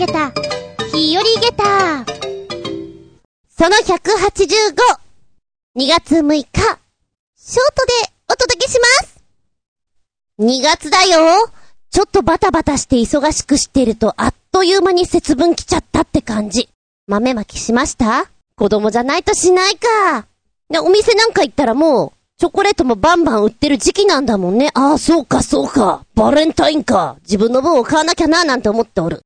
[0.00, 0.32] げた、
[0.94, 2.06] 日和げた。
[3.50, 6.80] その 185!2 月6日、ショートで
[8.32, 9.22] お届けします
[10.38, 11.50] 2月だよ
[11.90, 16.70] ちょっとバタバタして忙しくしてるとあっという間に節分来ちゃったって感じ。
[17.06, 18.30] 豆まきしました？
[18.56, 20.26] 子供じゃないとしないか。
[20.70, 24.70] で、お店なんか行ったらもう、チョコレートもバンバン売ってる時期なんだもんね。
[24.72, 26.06] ああ、そうか、そうか。
[26.14, 27.16] バレンタインか。
[27.22, 29.20] 自分の分を買わなきゃな、なんて思っておる。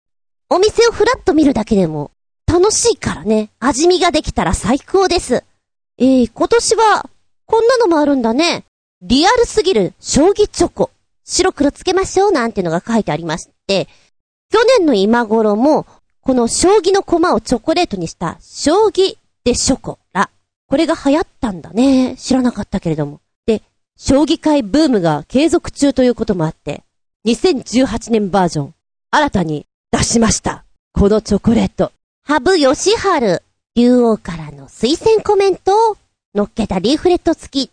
[0.50, 2.10] お店をふらっと見るだけでも、
[2.46, 3.50] 楽しいからね。
[3.60, 5.44] 味見ができたら最高です。
[5.98, 7.10] えー、今年は、
[7.46, 8.64] こんなのもあるんだね。
[9.02, 10.90] リアルすぎる将棋チョコ。
[11.24, 13.88] 白黒つけましょうなんてのが書いてありまして、
[14.50, 15.86] 去年の今頃も、
[16.20, 20.30] この将棋の駒をチョコレートにした将棋でショコラ。
[20.66, 22.16] これが流行ったんだね。
[22.16, 23.20] 知らなかったけれども。
[23.46, 23.62] で、
[23.96, 26.82] 将棋界ブームが継続中ということもあって、
[27.26, 28.74] 2018年バージョン、
[29.10, 30.64] 新たに出しました。
[30.92, 31.92] このチョコレート。
[32.24, 33.44] 羽生義春、
[33.76, 35.96] 竜王からの推薦コメントを
[36.34, 37.70] 乗っけたリーフレット付き。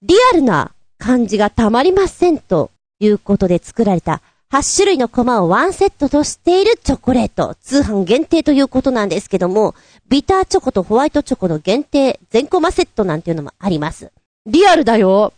[0.00, 7.54] リアルな感じがたまりませんということで作られた8種類のコマをワンセットとしているチョコレート。
[7.60, 9.74] 通販限定ということなんですけども、
[10.08, 14.10] ビターチョコとホワイトチョコの限定全コマセットなんていうのもあります。
[14.46, 15.34] リアルだよ。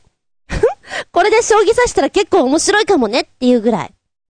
[1.11, 3.93] これで将棋指したら結構面白いかもねっていうぐらい。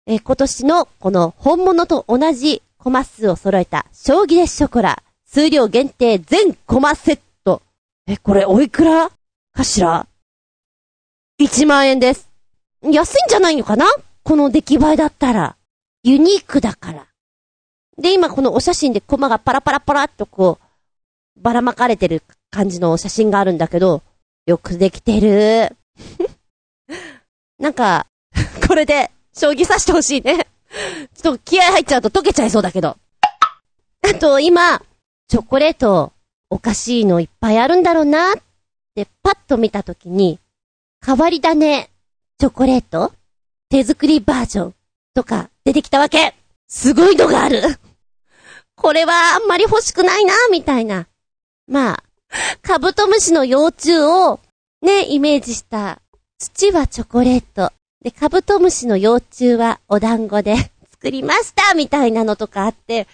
[0.07, 5.03] え今年のこの本物と同じコマ数を揃えた将棋でショコラ。
[5.33, 7.63] 数量限定全コマセット。
[8.09, 9.13] え、これおいくら？
[9.53, 10.09] かしら
[11.41, 12.29] ?1 万円です。
[12.83, 13.87] 安いんじゃないのかな？
[14.25, 15.57] この出来栄えだったら、
[16.03, 17.07] ユニークだから。
[17.97, 24.03] で、今このお写真でコマがパラパラパラっとこう、ばらまかれてる感じの写真があるんだけど、
[24.47, 25.77] よくできてる。
[27.61, 28.09] なんか、
[28.67, 30.47] これで、将棋指してほしいね。
[31.17, 32.99] ちょっと気合入っちゃうと溶けちゃいそうだけど。
[34.03, 34.83] あと、今、
[35.29, 36.13] チョコレート、
[36.51, 38.35] おかしいのいっぱいあるんだろうなっ
[38.95, 40.39] て、パッと見たときに、
[41.05, 41.91] 変わり種、
[42.39, 43.13] チョコレート
[43.71, 44.75] 手作りバージョン
[45.15, 46.35] とか出てきたわけ
[46.69, 47.63] すごいのがある
[48.75, 51.07] これはあんまり欲しくないな、みたいな。
[51.67, 52.03] まあ、
[52.63, 54.41] カブトムシの幼虫を
[54.83, 56.01] ね、イメージした。
[56.39, 57.73] 土はチョコレート。
[58.03, 60.57] で、カブトムシの幼虫はお団子で
[60.91, 63.07] 作りましたみたいなのとかあって、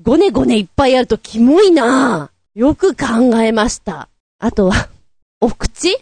[0.00, 4.08] ごねごねいっぱいあるとキモいなぁよく考えました。
[4.38, 4.88] あとは、
[5.40, 5.96] お口？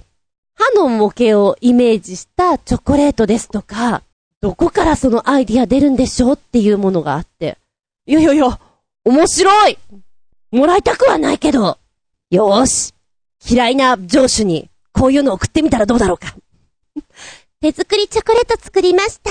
[0.55, 4.03] 歯の模型をイメージしたチョコレートですとか、
[4.41, 7.59] どこからそのアイディア出るんでしょうっていうものがあって。
[8.07, 8.59] いやいやいや、
[9.05, 9.79] 面白い
[10.51, 11.79] もらいたくはないけど。
[12.31, 12.95] よーし。
[13.49, 16.35] 嫌いな上司に、こういうの送ってみたらどうだろうか。
[17.63, 19.31] 手作りチョコレート作りました。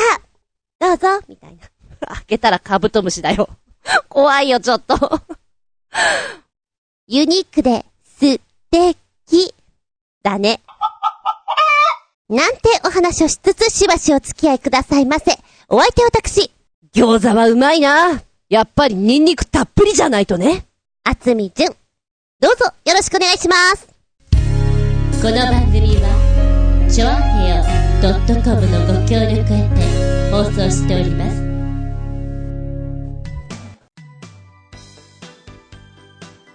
[0.80, 1.68] どうぞ、みたいな。
[2.16, 3.50] 開けたらカブトムシだよ。
[4.08, 4.96] 怖いよ、ちょっと。
[7.08, 7.86] ユニークで、
[8.20, 9.56] 素敵。
[10.22, 10.62] だね。
[12.30, 15.40] なんてお話をしつつしばしお付き合いくださいませ。
[15.68, 16.52] お相手私。
[16.94, 18.22] 餃子はうまいな。
[18.48, 20.68] やっぱりニンニクたっぷりじゃないとね。
[21.04, 21.76] あつみじゅん。
[22.40, 23.88] どうぞよろしくお願いします。
[25.20, 31.42] この番組は、ちょあへよ .com のご協力へて放送しております。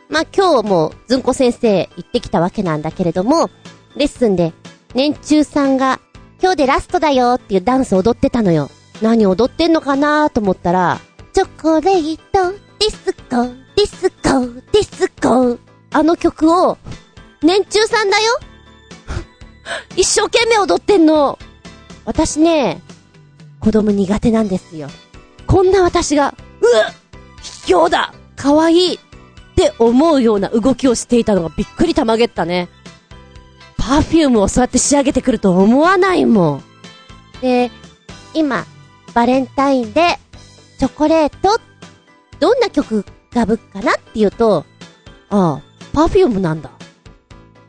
[0.09, 3.51] まあ、今日もずんこ先生行ってきたわけなんだけれども、
[3.95, 4.55] レッスンで
[4.95, 6.01] 年中さんが、
[6.41, 8.71] 今日でラストだよっていうダンス踊ってたのよ。
[9.03, 10.99] 何踊ってんのかなと思ったら、
[11.35, 13.45] チョコレート、ディスコ、
[13.77, 15.59] ディスコ、ディスコ。
[15.93, 16.79] あの曲を、
[17.43, 18.39] 年中さんだよ
[19.97, 21.39] 一生懸命踊ってんの。
[22.05, 22.83] 私ね、
[23.61, 24.89] 子供苦手なんですよ。
[25.47, 27.05] こんな私が、うっ
[27.43, 28.99] 卑怯だ可愛いっ
[29.57, 32.69] て思うような動きをしていたのがびっくりたまげったね。
[33.77, 36.65] Perfume をそうやって仕上げてくると思わないもん。
[37.41, 37.71] で、
[38.33, 38.65] 今、
[39.13, 40.19] バレンタインで、
[40.79, 41.61] チョコレート、
[42.41, 44.65] どんな曲がぶっかなっていうと、
[45.31, 45.63] ああ、
[45.93, 46.71] Perfume なんだ。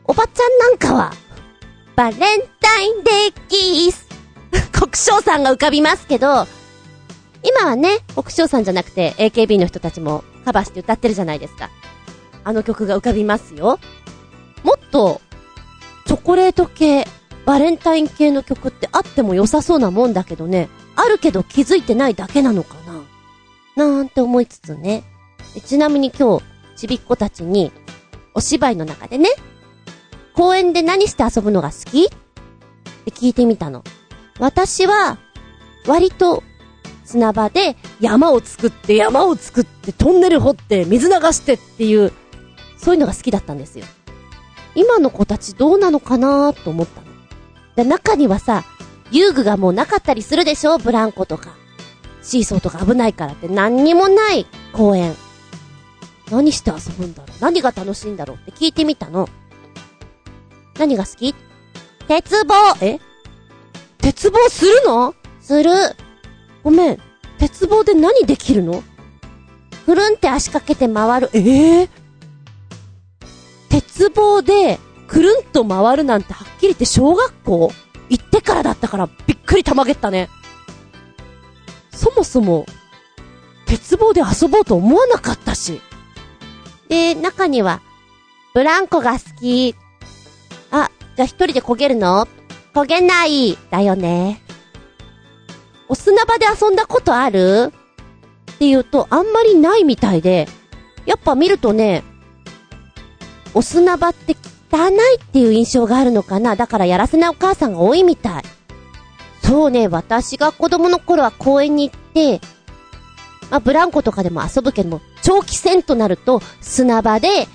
[0.04, 1.12] おばちゃんなんかは、
[1.96, 2.18] バレン
[2.60, 4.06] タインデーキッス。
[4.70, 6.46] 国章さんが浮かびますけど、
[7.42, 11.70] 今はね、国章さんじゃなくて AKB の人たちもカバーして歌ってるじゃないですか。
[12.44, 13.80] あの曲が浮かびますよ。
[14.62, 15.22] もっと
[16.06, 17.08] チョコレート系、
[17.46, 22.74] バレンタイン系の曲ってあっても良さそうなもんだけどね、あるけど気づいてないだけなのか
[23.74, 25.02] ななんて思いつつね。
[25.64, 26.44] ちなみに今日、
[26.76, 27.72] ちびっ子たちに、
[28.34, 29.30] お芝居の中でね、
[30.36, 32.04] 公園で何して遊ぶのが好き？
[32.04, 32.08] っ
[33.06, 33.82] て聞いてみたの。
[34.38, 35.18] 私は、
[35.86, 36.42] 割と、
[37.04, 42.12] 砂場で山を作って山を作ってトンネル掘って水流してっていう、
[42.76, 43.86] そういうのが好きだったんですよ。
[44.74, 47.06] 今の子たちどうなのかなと思ったの。
[47.76, 48.64] で、中にはさ、
[49.10, 50.76] 遊具がもうなかったりするでしょ？
[50.76, 51.56] ブランコとか。
[52.22, 55.14] シーソーとか危ないからって何にもない公園。
[56.30, 57.36] 何して遊ぶんだろう？
[57.40, 58.36] 何が楽しいんだろう？
[58.36, 59.28] って聞いてみたの。
[60.78, 61.34] 何が好き？
[62.08, 63.00] 鉄棒え？
[63.98, 65.14] 鉄棒するの？
[65.40, 65.70] する。
[66.62, 66.98] ごめん。
[67.38, 68.82] 鉄棒で何できるの？
[69.84, 71.30] くるんって足かけて回る。
[71.32, 71.88] ええー、
[73.68, 77.72] 鉄棒で、くるんと回るなんてはっきり言って小学校？
[78.08, 80.28] 行ってからだったからびっくりたまげったね。
[81.92, 82.66] そもそも、
[83.66, 85.80] 鉄棒で遊ぼうと思わなかったし。
[86.88, 87.80] で、中には、
[88.54, 89.74] ブランコが好き。
[91.16, 92.28] じゃあ一人で焦げるの？
[92.74, 93.56] 焦げない。
[93.70, 94.42] だよね。
[95.88, 97.72] お砂場で遊んだことある？
[98.52, 100.46] って言うと、あんまりないみたいで、
[101.06, 102.04] やっぱ見るとね、
[103.54, 104.36] お砂場って
[104.70, 106.54] 汚いっていう印象があるのかな？
[106.54, 108.42] だからやらせないお母さんが多いみたい。
[109.42, 112.40] そうね、私が子供の頃は公園に行って、
[113.48, 117.46] まあ、ブランコとかでも遊ぶけども、長期戦となると、砂場で、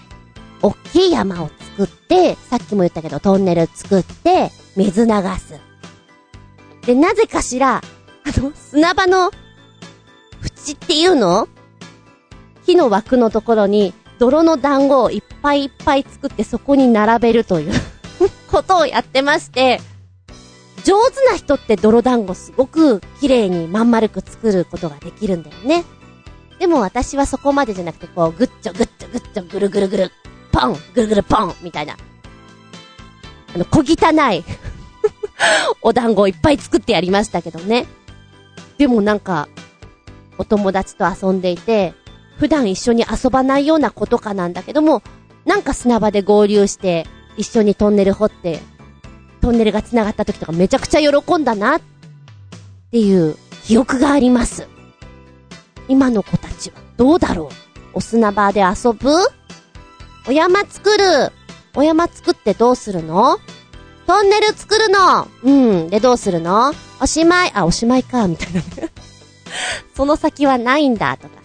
[0.62, 5.60] 大きい山を作って、さっきも言ったけど、トンネル作って、水流す。
[6.86, 9.32] で、なぜかしら、あの、砂場の、
[10.44, 11.48] 縁っていうの？
[12.66, 17.74] 木の枠のところに、泥の団子をいっぱいいっぱい作ってそこに並べるという
[18.52, 19.82] ことをやってまして、
[20.84, 25.84] 上手な人って泥団子すごく綺麗にまん丸く作ることができるんだよね。
[26.60, 30.12] でも私はそこまでじゃなくてこう、ぐっちょぐっちょぐっちょぐるぐるぐる、
[30.52, 31.96] ポンぐるぐるポンみたいな。
[33.54, 34.44] あの、小汚い
[35.82, 37.88] お団子をいっぱい作ってやりましたけどね。
[38.78, 39.48] でもなんか、
[40.38, 41.94] お友達と遊んでいて、
[42.38, 45.04] 普段一緒に遊ばないような子とかなんだけども、
[45.46, 47.06] なんか砂場で合流して、
[47.38, 48.60] 一緒にトンネル掘って、
[49.42, 51.82] トンネルが繋がった時とかめちゃくちゃ喜んだな、っ
[52.92, 54.68] ていう記憶があります。
[55.88, 57.56] 今の子たちはどうだろう？
[57.94, 59.10] お砂場で遊ぶ？
[60.28, 61.32] お山作る。
[61.76, 63.40] お山作ってどうするの？
[64.06, 65.52] トンネル作るのう
[65.86, 65.90] ん。
[65.90, 66.74] でどうするの？
[67.02, 67.52] おしまい。
[67.54, 68.62] あ、おしまいか、みたいな
[69.96, 71.42] その先はないんだ、とか。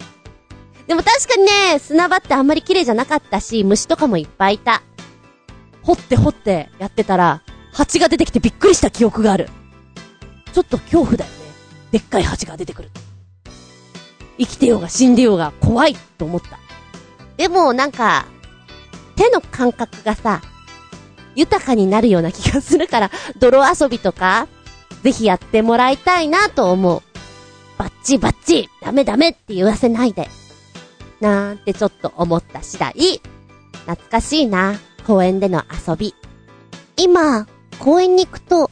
[0.87, 4.83] でも確かにね、砂場ってあんまり綺麗じゃなかったし、虫とかもいっぱいいた。
[5.83, 7.43] 掘って掘ってやってたら、
[7.73, 9.49] 蜂が出てきてびっくりした記憶がある。
[10.53, 11.37] ちょっと恐怖だよね。
[11.93, 12.91] でっかい蜂が出てくる。
[14.39, 16.59] 生きてようが死んでようが怖いと思った。
[17.37, 18.27] でもなんか、
[19.17, 20.43] 手の感覚がさ、
[21.35, 24.49] 豊かになるような気がするから、泥遊びとか、
[25.03, 27.03] ぜひやってもらいたいなと思う。
[27.79, 30.29] バッチバッチダメダメって言わせないで。
[31.21, 33.21] なんてちょっと思った次第。
[33.87, 36.15] 懐かしいな、公園での遊び。
[36.97, 37.47] 今、
[37.79, 38.71] 公園に行くと、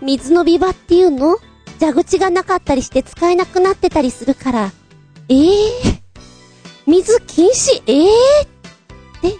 [0.00, 1.36] 水のビバっていうの？
[1.80, 4.72] 蛇口がなかったりして使えなくなってたりするから、
[5.28, 6.00] ええー、
[6.86, 7.82] 水禁止？
[7.86, 8.48] ええー、
[9.22, 9.36] で、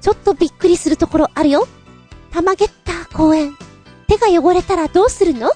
[0.00, 1.68] ちょっとびっくりするところあるよ。
[2.32, 3.56] たまげった公園。
[4.08, 5.50] 手が汚れたらどうするの？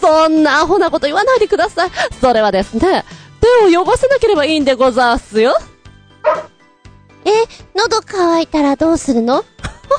[0.00, 1.90] そんなアホなこと言わないでください。
[2.20, 3.04] それはですね、
[3.68, 5.54] 手を汚さなければいいんでござーすよ。
[7.24, 7.30] え、
[7.74, 9.44] 喉乾いたらどうするの？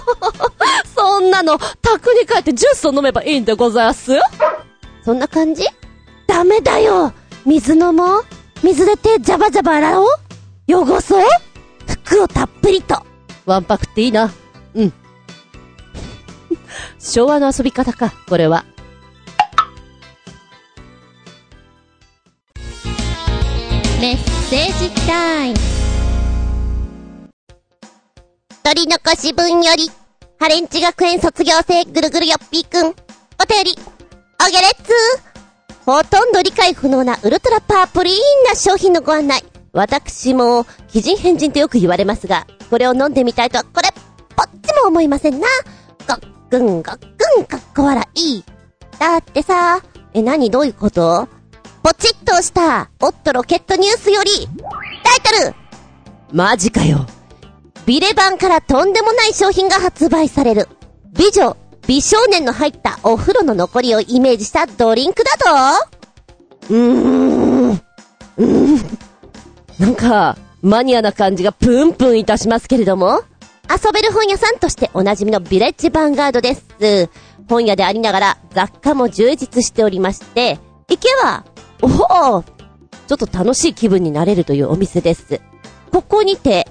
[0.96, 4.24] そんなの、宅に帰ってジュースを飲めばいいんでございますよ。
[5.04, 5.66] そんな感じ？
[6.28, 7.12] ダメだよ
[7.46, 8.26] 水飲もう
[8.62, 10.08] 水で手ジャバジャバ洗おう
[10.68, 11.24] 汚そう
[11.90, 13.04] 服をたっぷりと。
[13.46, 14.32] ワンパクっていいな。
[14.76, 14.94] うん。
[17.00, 18.66] 昭和の遊び方か、これは。
[24.00, 24.18] メッ
[24.50, 25.56] セージタイム。
[28.64, 29.90] 取り残し分より、
[30.40, 33.76] ハレンチ学園卒業生ぐるぐるよっぴーくん、お便り、
[34.42, 35.30] おげれっつー。
[35.86, 38.18] ほとんど理解不能なウルトラパープリーン
[38.48, 39.44] な商品のご案内。
[39.72, 43.90] 私も、奇人変人とよく言われますが、これを飲んでみたいとは、これ、
[44.36, 45.48] ぽっちも思いませんな。
[46.08, 48.44] ごっくんごっくんかっこ笑い。
[48.98, 49.82] だってさ、
[50.14, 51.28] え、何どういうこと？
[51.84, 54.50] ポチッと押した、オットロケットニュースより、
[55.04, 55.56] タイトル
[56.32, 57.06] マジかよ。
[57.86, 60.68] ビレ版からとんでもない商品が発売される。
[61.14, 61.56] 美女、
[61.88, 65.32] 美少年の入ったお風呂の残りをイメージしたドリンクだ
[66.68, 66.74] と？
[66.74, 67.72] うーん。
[67.72, 68.98] うーん。
[69.80, 73.22] なんか、マニアな感じがプンプンいたしますけれども。
[73.72, 77.10] 遊べる本屋さんとしておなじみのビレッジヴァンガードです。
[77.48, 80.60] 本屋でありながら雑貨も充実しておりまして、
[80.90, 81.46] 行けば、
[81.82, 85.40] おおちょっと楽しい気分になれるというお店です。
[85.92, 86.68] ここにて、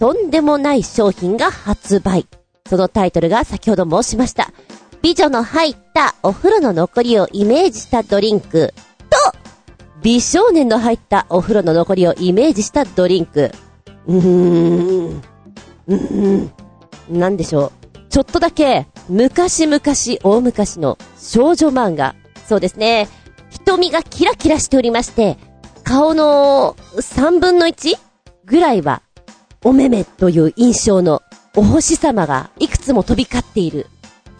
[0.00, 2.26] とんでもない商品が発売。
[2.68, 4.52] そのタイトルが先ほど申しました。
[5.02, 8.74] 美女の入ったお風呂の残りをイメージしたドリンク
[9.08, 9.39] と、
[10.02, 13.50] 美少年の入ったお風呂の残りをイメージしたドリンク。
[14.06, 15.22] うーん。
[15.86, 16.52] うーん。
[17.10, 18.08] なんでしょう。
[18.08, 19.80] ちょっとだけ、昔々
[20.22, 22.14] 大昔の少女漫画。
[22.46, 23.08] そうですね。
[23.50, 25.36] 瞳がキラキラしておりまして、
[25.84, 27.98] 顔の3分の 1?
[28.46, 29.02] ぐらいは、
[29.62, 31.20] お目目という印象の
[31.54, 33.86] お星様がいくつも飛び交っている。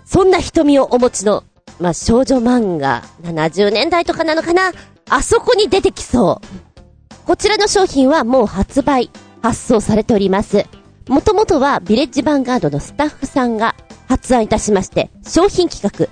[0.05, 1.45] そんな瞳をお持ちの、
[1.79, 4.73] まあ、少女漫画、70年代とかなのかな
[5.11, 7.27] あそこに出てきそう。
[7.27, 9.11] こちらの商品はもう発売、
[9.43, 10.65] 発送されております。
[11.09, 13.75] もともとはビレッジヴァンガードのスタッフさんが
[14.09, 16.09] 発案いたしまして、商品企画、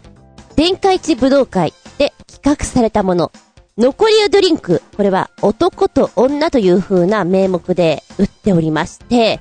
[0.57, 3.31] 天下一武道会で企画されたもの。
[3.76, 9.38] 残り湯ドリンク、これは男と女という風な名目で売っておりまして、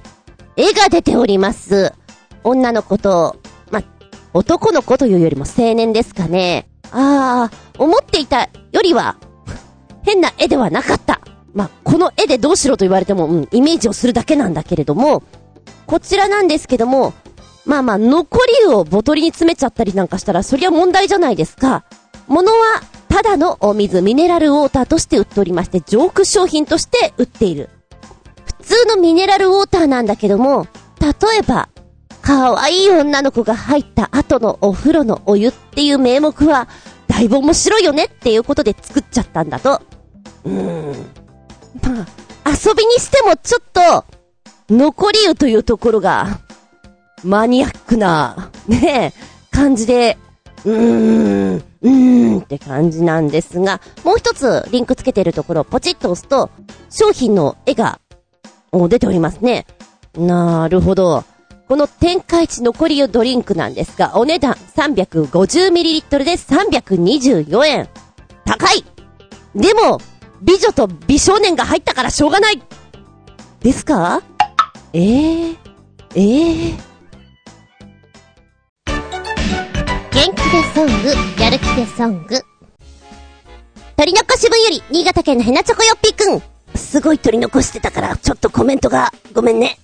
[0.55, 1.93] 絵が出ております。
[2.43, 3.37] 女の子と、
[3.71, 3.81] ま、
[4.33, 6.69] 男の子というよりも青年ですかね。
[6.91, 9.17] あー、思っていたよりは、
[10.07, 11.19] 変な絵ではなかった。
[11.53, 15.21] まあ、この絵でどうしろと言われても、うん、イメージをするだけなんだけれども、
[15.85, 17.13] こちらなんですけども、
[17.65, 21.83] まあまあ、残り湯をボトルに詰めちゃったりなんかしたら、そりゃ問題じゃないですか。
[22.27, 27.69] ものは、ただのお水、ミネラルウォーターとして売っておりまして、ジョーク商品として売っている。
[28.59, 30.67] 普通のミネラルウォーターなんだけども、
[31.01, 31.69] 例えば、
[32.21, 36.67] 可愛い女の子が入った後のお風呂のお湯っていう名目は、
[37.07, 39.81] だいぶ面白いよねっていうことで作っちゃったんだと。
[40.47, 40.93] うん。
[41.81, 42.01] ま
[42.45, 44.05] あ、遊びにしてもちょっと、
[44.69, 46.39] 残り湯というところが、
[47.23, 50.17] マニアックな、ねえ、感じで、
[50.65, 56.49] うーん、うーんって感じなんですが、もう一つリンクつけてるところをポチッと押すと、
[56.89, 57.99] 商品の絵が、
[58.71, 59.65] 出ておりますね。
[60.17, 61.23] なるほど。
[61.67, 67.89] この天下一残り湯ドリンクなんですが、お値段 350ml で324円。
[68.45, 68.85] 高い
[69.55, 69.99] でも、
[70.41, 72.61] 美女と美少年が入ったからしょうがない
[73.61, 74.21] ですか？
[74.93, 75.57] ええー、
[76.15, 76.77] ええー、
[80.11, 82.41] 元気でソング、やる気でソング。
[83.95, 86.41] 鳥のこし分より、新潟県のヘナチョコヨッピーくん。
[86.77, 89.79] すごい取り残してたから、ちょっとコメントが、ごめんね。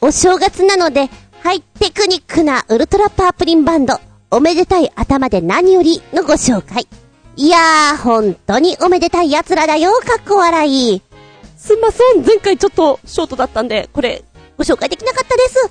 [0.00, 1.10] お正月なので、
[1.42, 4.00] ハイテクニックなウルトラパープリンバンド、
[4.30, 6.86] おめでたい頭で何よりのご紹介。
[7.40, 11.00] いやー、本当におめでたい奴らだよ、かっこ笑い。
[11.56, 14.24] すんません、前回ちょっとショートだったんで、これ、
[14.56, 15.70] ご紹介できなかったです。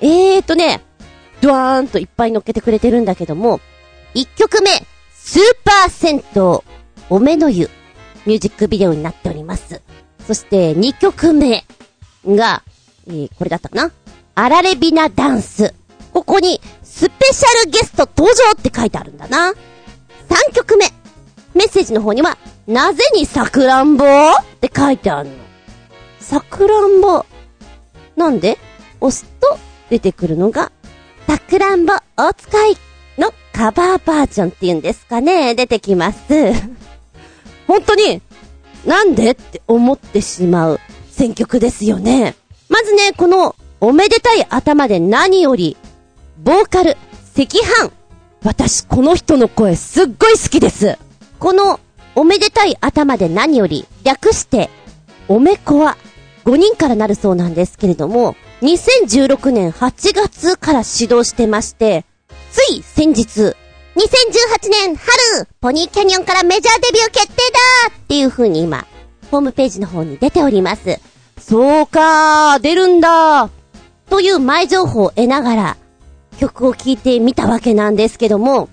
[0.00, 0.82] えーとね、
[1.40, 3.60] ドワーンといっぱい乗っけてくれてるんだけども、
[4.16, 4.70] 1曲目、
[5.12, 6.42] スーパー銭湯、
[7.08, 7.70] おめの湯、
[8.26, 9.82] ミュージックビデオになっております。
[10.26, 11.64] そして2曲目
[12.26, 12.64] が、
[13.06, 13.92] えー、これだったかな？
[14.34, 15.74] あられびなダンス。
[16.12, 19.52] ここに、スペシャルゲスト登場って書いてあるんだな。
[20.28, 20.86] 3曲目。
[21.54, 24.04] メッセージの方には、なぜにさくらんぼ？
[24.04, 24.08] っ
[24.60, 25.36] て書いてあるの。
[26.20, 27.24] さくらんぼ。
[28.16, 28.58] なんで？
[29.00, 29.58] 押すと
[29.90, 30.72] 出てくるのが、
[31.26, 32.76] さくらんぼお使い
[33.18, 36.18] のカバーバージョンって言うんですかね出てきます。
[37.68, 38.20] 本当に、
[38.84, 40.80] なんでって思ってしまう
[41.10, 42.34] 選曲ですよね。
[42.68, 45.76] まずね、この、おめでたい頭で何より、
[46.38, 46.96] ボーカル、
[47.36, 47.92] 赤飯。
[48.42, 50.98] 私、この人の声すっごい好きです。
[51.38, 51.80] この、
[52.14, 54.70] おめでたい頭で何より、略して、
[55.28, 55.96] おめこは、
[56.44, 62.04] 5人からなるそうなんですけれども、2016年8月から始動してまして、
[62.52, 63.56] つい先日、
[63.96, 67.34] 2018年春、ポニーキャニオンからメジャーデビュー決定
[67.88, 68.86] だっていう風に今、
[69.30, 71.00] ホームページの方に出ております。
[71.40, 73.50] そうかー、出るんだー
[74.10, 75.76] という前情報を得ながら、
[76.38, 78.68] 曲を聴いてみたわけなんですけども、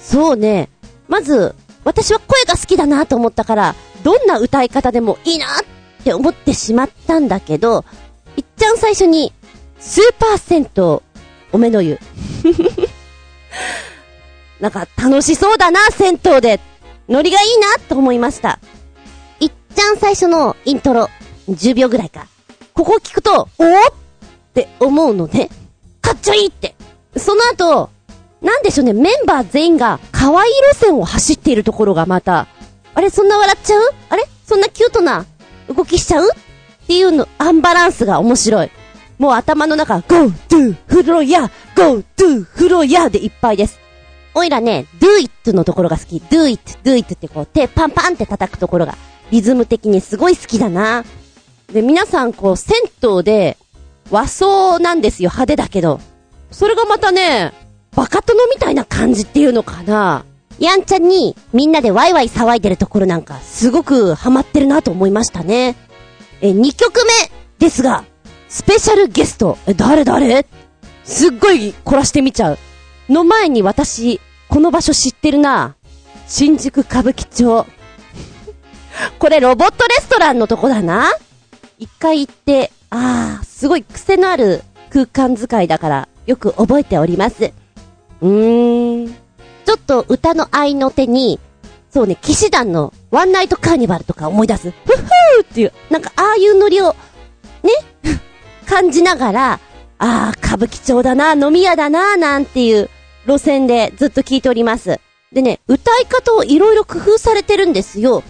[0.00, 0.68] そうね。
[1.08, 1.54] まず、
[1.88, 5.48] 私は声が好きだなと思ったから、どんな歌い方でもいいなっ
[6.04, 7.86] て思ってしまったんだけど、
[8.36, 9.32] いっちゃん最初に、
[9.78, 11.00] スーパー銭湯、
[11.50, 11.98] おめの湯。
[14.60, 16.60] なんか楽しそうだな、銭湯で。
[17.08, 18.58] ノリがいいなと思いました。
[19.40, 21.08] いっちゃん最初のイントロ、
[21.48, 22.26] 10秒ぐらいか。
[22.74, 23.92] ここを聞くと、おおっ
[24.52, 25.48] て思うのね。
[26.02, 26.74] かっちょいいって。
[27.16, 27.88] その後、
[28.40, 32.46] なんでしょうね、メンバー全員が可愛い路線を走っているところがまた、
[32.94, 33.94] あれそんな笑っちゃう？
[34.10, 34.24] あれ？
[34.46, 35.26] そんなキュートな
[35.68, 36.28] 動きしちゃう？
[36.28, 38.70] っていうの、アンバランスが面白い。
[39.18, 43.78] もう頭の中、go to 風呂屋 go to 風呂屋でいっぱいです。
[44.34, 46.16] おいらね、do it のところが好き。
[46.18, 48.96] do it, do it ってこう手パンパンって叩くところが
[49.30, 51.04] リズム的にすごい好きだな。
[51.72, 53.56] で、皆さんこう銭湯で
[54.10, 56.00] 和装なんですよ、派手だけど。
[56.50, 57.52] それがまたね、
[57.98, 60.24] バカ殿みたいな感じっていうのかな？
[60.60, 65.74] やんちゃんにみんなでワイワイ騒いでるところなんかすごくハマってるなと思いましたね。
[66.40, 67.12] え、2曲目
[67.58, 68.04] ですが、
[68.48, 69.58] スペシャルゲスト。
[69.66, 70.04] え、誰？
[70.04, 70.46] 誰？
[71.02, 72.58] すっごい凝らしてみちゃう。
[73.08, 75.74] の前に私、この場所知ってるな。
[76.28, 77.66] 新宿歌舞伎町。
[79.18, 81.10] これロボットレストランのとこだな。
[81.80, 87.52] 一回行って、あー、すごい癖のある空間使いだから、よく覚えております。
[88.20, 89.14] うーん。
[89.64, 91.38] ちょっと歌の合いの手に、
[91.90, 94.70] そうね、騎士団のワンナイトカーニバルとか思い出す。
[94.70, 96.94] ふっふーっていう、なんかああいうノリを、
[97.62, 97.70] ね、
[98.66, 99.60] 感じながら、
[99.98, 102.88] ああ、歌舞伎町だな、飲み屋だな、なんていう
[103.26, 105.00] 路線でずっと聞いております。
[105.32, 108.22] でね、歌い方をいろいろ工夫されてるんですよ。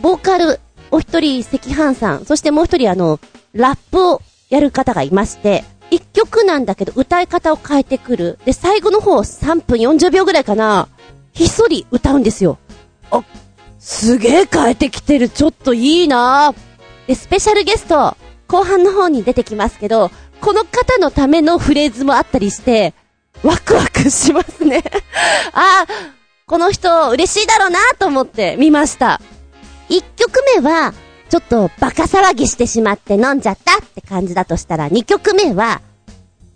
[0.00, 3.20] ボーカル、お一人、赤飯さん、そしてもう一人あの、
[3.52, 8.38] ラップをやる方がいまして、一曲なんだけど歌い方を変えてくる。
[8.44, 10.88] で、最後の方3分40秒ぐらいかな、
[11.32, 12.58] ひっそり歌うんですよ。
[13.10, 13.22] あ、
[13.78, 15.28] すげえ変えてきてる。
[15.28, 16.54] ちょっといいな
[17.06, 18.16] で、スペシャルゲスト、
[18.46, 22.94] 後半の方に出てきますけど、この方のためのフレーズもあったりして、
[23.42, 24.82] ワクワクしますね。
[25.52, 25.86] あ
[26.46, 29.20] この人嬉しいだろうなと思って見ました。
[29.88, 30.92] 一曲目は、
[31.30, 35.80] ちょっとバカ騒ぎしてしまって飲んじゃったって感じだとしたら、二曲目は、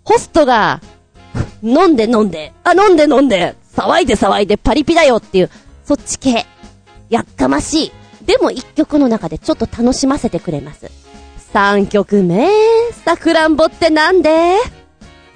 [0.03, 0.81] ホストが、
[1.63, 5.49] 飲んで飲んで、あ、飲んで飲んで、騒いで騒いでパリピだよっていう、
[5.85, 6.45] そっち系。
[7.09, 7.91] やっかましい。
[8.25, 10.91] でも一曲の中でちょっと楽しませてくれます。
[11.53, 12.49] 三曲目、
[13.05, 14.57] さくらんぼってなんで？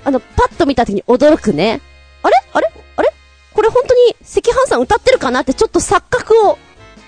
[0.04, 1.80] あの、パッと見た時に驚くね。
[2.24, 2.36] あれ？
[2.52, 2.72] あれ？
[2.98, 3.14] あれ？
[3.54, 6.58] これ本当に赤飯さん歌ってるかなってちょっと錯覚を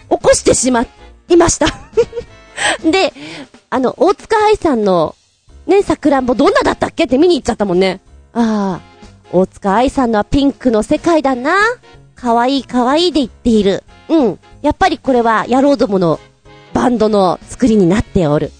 [0.09, 1.00] 起こしてしまって
[1.33, 1.67] いました。
[2.89, 3.13] で、
[3.69, 5.15] あの、大塚愛さんの、
[5.67, 7.05] ね、さくらんぼどんなだったっけ？
[7.05, 8.01] って見に行っちゃったもんね。
[8.33, 8.81] ああ、
[9.31, 11.55] 大塚愛さんのはピンクの世界だな。
[12.15, 13.83] かわいいかわいいで言っている。
[14.09, 14.39] うん。
[14.61, 16.19] やっぱりこれは野郎どもの
[16.73, 18.51] バンドの作りになっておる。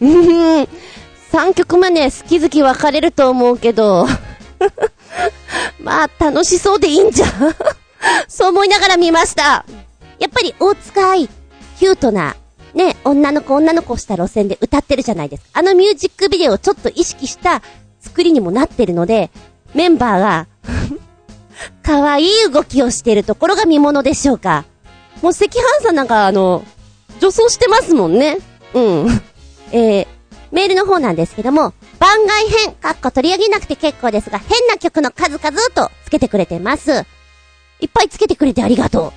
[0.00, 0.68] うーん。
[1.32, 4.06] 3曲目ね、好き好き分かれると思うけど。
[5.80, 7.30] まあ、楽しそうでいいんじゃん。
[8.28, 9.64] そう思いながら見ました。
[10.18, 11.28] やっぱり大塚愛、
[11.78, 12.36] キュートな、
[12.74, 15.50] ね、女の子女の子した路線で歌ってるじゃないですか。
[15.54, 17.62] あのミュージックビデオをちょっと意識した
[18.00, 19.30] 作りにもなってるので、
[19.74, 20.46] メンバーが、
[21.82, 24.64] 可愛い動きをしてるところが見物でしょうか。
[25.22, 26.64] もう赤飯さんなんかあの、
[27.20, 28.38] 女装してますもんね。
[28.74, 29.22] うん。
[29.70, 30.06] えー、
[30.50, 37.04] メールの方なんですけども、番外編、かっこ取り上げなくて結構ですが、変な曲の数々とつけてくれてます。
[37.80, 39.12] いっぱいつけてくれてありがと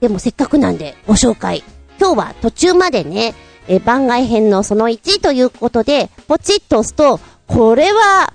[0.00, 1.62] でもせっかくなんでご紹介。
[1.98, 3.34] 今日は途中までね、
[3.68, 8.32] え番外編のその1ということで、ポチッと押すと、これは、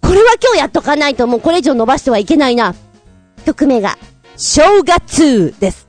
[0.00, 2.74] これは今日やっとかないともうこれ以上伸ばしてはいけないな。
[3.44, 3.98] 曲名が、
[4.36, 5.88] 正月です。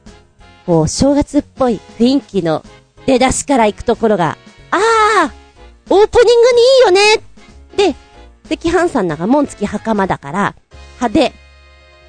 [0.66, 2.64] こう、正月っぽい雰囲気の
[3.06, 4.38] 出だしから行くところが、
[4.72, 5.32] あー
[5.90, 7.24] オープニングにいいよね
[7.76, 7.96] で、
[8.56, 10.56] 赤飯さんなんか門付き袴だから、
[10.96, 11.34] 派手。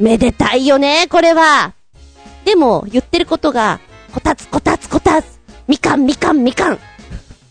[0.00, 1.72] めでたいよね、これは。
[2.44, 3.80] でも、言ってることが、
[4.14, 6.78] こたつこたつこたつみかんみかんみかん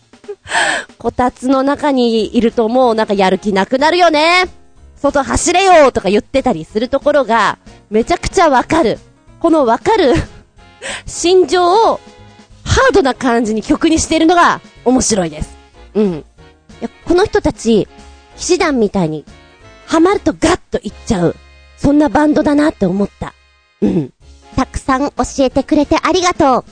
[0.96, 4.44] こたつの中にいるともうなんかやる気なくなるよね。
[4.96, 7.58] 外走れよとか言ってたりするところが、
[7.90, 8.98] めちゃくちゃわかる。
[9.40, 10.14] このわかる
[11.04, 12.00] 心情を、
[12.64, 15.54] ハードな感じに曲にしているのが面白いです。
[15.92, 16.14] うん。
[16.14, 16.24] い
[16.80, 17.86] やこの人たち、
[18.38, 19.26] 騎士団みたいに、
[19.86, 21.36] ハマるとガッといっちゃう。
[21.76, 23.34] そんなバンドだなって思った。
[23.82, 24.12] うん。
[24.84, 26.64] さん教えてくれてありがとう。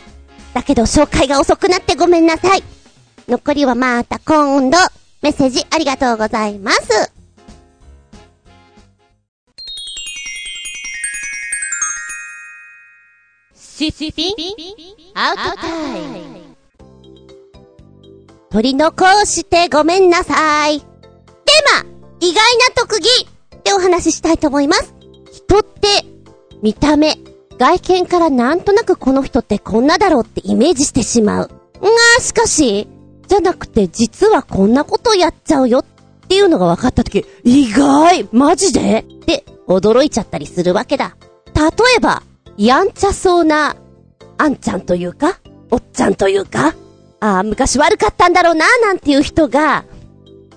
[0.55, 2.62] だけど紹介が遅くなってごめんなさい。
[3.29, 4.77] 残りはまた今度。
[5.22, 7.12] メッセージありがとうございます。
[13.55, 14.35] シスピン
[15.14, 16.57] アウトタイム
[18.51, 20.81] 取り残してごめんなさい。
[20.81, 23.09] テーマ、意外な特技
[23.64, 24.94] でお話ししたいと思います。
[25.33, 26.05] 人って、
[26.62, 27.16] 見た目、
[27.59, 31.49] 外見からなんとなくこの人ってこんなだろうってイメージしてしまう。
[31.81, 31.88] が、
[32.21, 32.88] しかし、
[33.29, 35.85] じゃなくて実はこんなことやっちゃうよっ
[36.29, 39.01] ていうのが分かったとき、意外マジで？
[39.01, 41.17] って驚いちゃったりするわけだ。
[41.55, 41.62] 例
[41.97, 42.23] えば、
[42.57, 43.77] やんちゃそうな、
[44.38, 45.38] あんちゃんというか、
[45.71, 46.75] おっちゃんというか、
[47.21, 49.85] ああ、昔悪かったんだろうな、なんていう人が、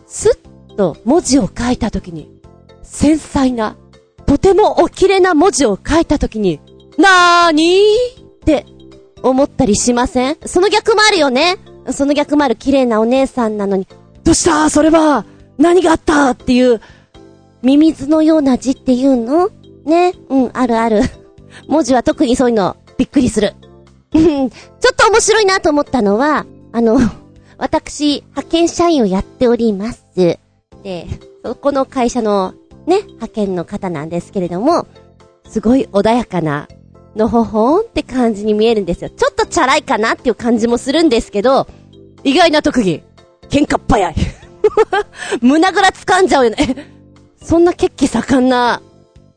[0.07, 2.29] スッと文字を書いたときに、
[2.81, 3.75] 繊細な、
[4.25, 6.59] とてもお綺麗な文字を書いたときに、
[6.97, 8.65] なーにーって
[9.21, 10.37] 思ったりしません？
[10.45, 11.57] その逆もあるよね。
[11.91, 13.87] その逆もある綺麗なお姉さんなのに、
[14.23, 14.69] どうした？
[14.69, 15.25] それは
[15.57, 16.31] 何があった？
[16.31, 16.81] っていう、
[17.61, 19.49] ミミズのような字っていうの？
[19.85, 20.13] ね？
[20.29, 21.01] うん、あるある。
[21.67, 23.53] 文字は特にそういうの、びっくりする。
[24.11, 24.49] ちょっ
[24.95, 26.97] と面白いなと思ったのは、あの、
[27.57, 30.05] 私、派遣社員をやっております。
[30.15, 30.39] で、
[31.43, 32.53] そこの会社の
[32.85, 34.87] ね、派遣の方なんですけれども、
[35.47, 36.67] すごい穏やかな、
[37.15, 39.09] のほほんって感じに見えるんですよ。
[39.09, 41.67] ちょっとチャラいかなっていう感じもするんですけど、
[42.23, 43.01] 意外な特技、
[43.49, 44.15] 喧嘩っ早い。
[45.41, 46.91] 胸ぐら掴んじゃうよね。
[47.41, 48.81] そんな血気盛んな、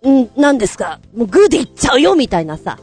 [0.07, 1.01] ん、なんですか？
[1.15, 2.79] もうグーでいっちゃうよみたいなさ。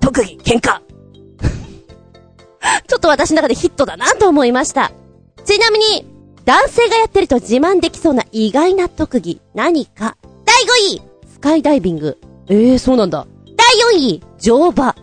[0.00, 0.80] 特技、喧嘩。
[2.86, 4.92] ちょっと私の中でヒットだなと思いました。
[5.44, 6.06] ちなみに、
[6.44, 10.16] 男性がやってると自慢できそうな意外な特技、何か？
[10.44, 12.18] 第5位スカイダイビング。
[12.48, 13.26] ええー、そうなんだ。
[13.70, 14.96] 第4位乗馬。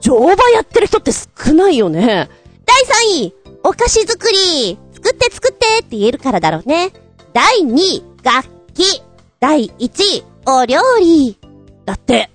[0.00, 2.28] 乗馬やってる人って少ないよね。
[2.66, 4.78] 第3位お菓子作り。
[4.92, 6.92] 作って作ってって言えるからだろうね。
[7.32, 9.02] 第2位楽器。
[9.40, 11.38] 第1位お料理。
[11.86, 12.28] だって、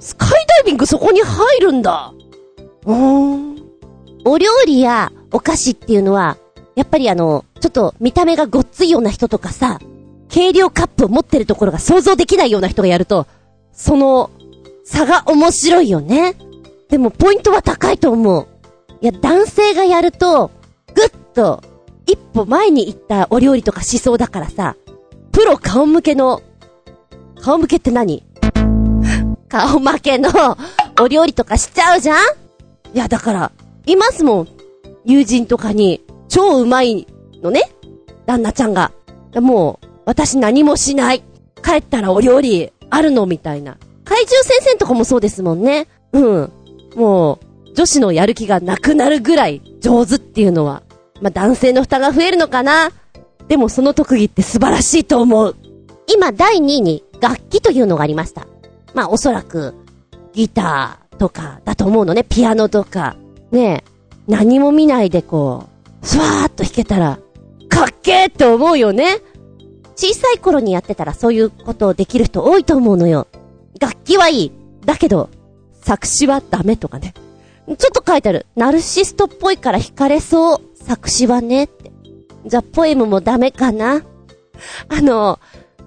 [0.00, 2.14] スカイダイビングそこに入るんだ。
[2.86, 3.62] うーん。
[4.24, 6.38] お料理やお菓子っていうのは、
[6.76, 9.80] やっぱりあの、ちょっと見た目がごっついような人とかさ、
[10.32, 13.26] 軽量カップを持ってるところが想像できないような人がやると、
[13.74, 14.30] その、
[14.86, 16.36] 差が面白いよね。
[16.88, 18.46] でもポイントは高いと思う。
[19.00, 20.52] いや、男性がやると、
[20.94, 21.60] ぐっと、
[22.06, 24.76] 一歩前に行ったお料理とかしそうだからさ、
[25.32, 26.40] プロ顔向けの、
[27.42, 28.24] 顔向けって何？
[29.48, 30.30] 顔負けの
[31.00, 32.16] お料理とかしちゃうじゃん？
[32.94, 33.52] いや、だから、
[33.86, 34.48] いますもん。
[35.04, 37.08] 友人とかに、超うまい
[37.42, 37.62] のね？
[38.24, 38.92] 旦那ちゃんが。
[39.34, 41.24] もう、私何もしない。
[41.62, 43.26] 帰ったらお料理あるの？
[43.26, 43.78] みたいな。
[44.06, 45.88] 怪獣先生とかもそうですもんね。
[46.12, 46.52] うん。
[46.94, 50.82] もう、女子のやる気がなくなるぐらい上手っていうのは、
[51.20, 52.90] まあ、男性の負担が増えるのかな。
[53.48, 55.56] でもその特技って素晴らしいと思う。
[56.06, 58.46] 今第2位に楽器というのがありました。
[58.94, 59.74] まあおそらく、
[60.32, 62.24] ギターとかだと思うのね。
[62.24, 63.16] ピアノとか。
[63.50, 63.90] ねえ、
[64.26, 65.66] 何も見ないでこ
[66.02, 67.18] う、スワーっと弾けたら、
[67.68, 69.18] かっけーって思うよね。
[69.96, 73.26] 小さい頃にやってたらそういうことをできる人多いと思うのよ。
[73.80, 74.52] 楽器はいい。
[74.84, 75.30] だけど、
[75.82, 77.14] 作詞はダメとかね。
[77.66, 78.46] ちょっと書いてある。
[78.56, 80.60] ナルシストっぽいから惹かれそう。
[80.74, 81.90] 作詞はねって。
[82.46, 84.02] じゃあ、ポエムもダメかな
[84.88, 85.40] あの、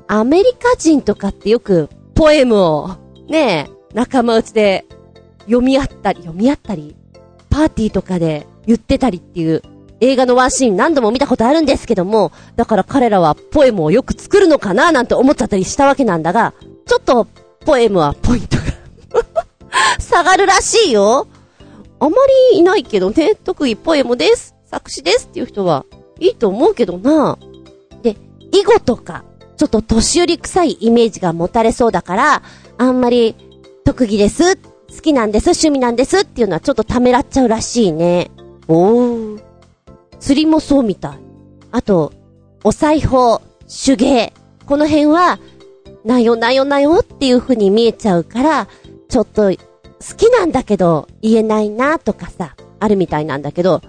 [0.07, 2.89] アメリカ人とかってよく、ポエムを、
[3.29, 4.85] ねえ、仲間内で
[5.41, 6.95] 読み合ったり、読み合ったり、
[7.49, 9.61] パーティーとかで言ってたりっていう
[10.01, 16.53] 映画のワンシーン何度も見たことあるんですけども、だから彼らはポエムをよく作るのかななんて思っちゃったりしたわけなんだが、
[16.85, 17.27] ちょっと
[17.65, 18.63] ポエムはポイントが
[19.99, 21.27] 下がるらしいよ。
[21.99, 22.15] あま
[22.51, 24.55] りいないけどね、特技ポエムです。
[24.65, 25.85] 作詞ですっていう人は
[26.19, 27.37] いいと思うけどな。
[28.01, 28.15] で、
[28.51, 29.23] 囲碁とか、
[29.57, 32.41] ちょっと年寄り臭いイメージが持たれそうだから、
[32.77, 33.35] あんまり
[33.83, 34.61] 特技です、好
[35.01, 38.31] きなんです、趣味なんですっていうのはちょっとためらっちゃうらしいね。
[38.67, 39.41] おー。
[40.19, 41.19] 釣りもそうみたい。
[41.71, 42.13] あと、
[42.63, 44.33] お裁縫、手芸。
[44.65, 45.39] この辺は、
[46.05, 48.67] なよなよなよっていう風に見えちゃうから、
[49.09, 53.81] ちょっと、好きなんだけど、言えないなとかさ、あるみたいなんだけど、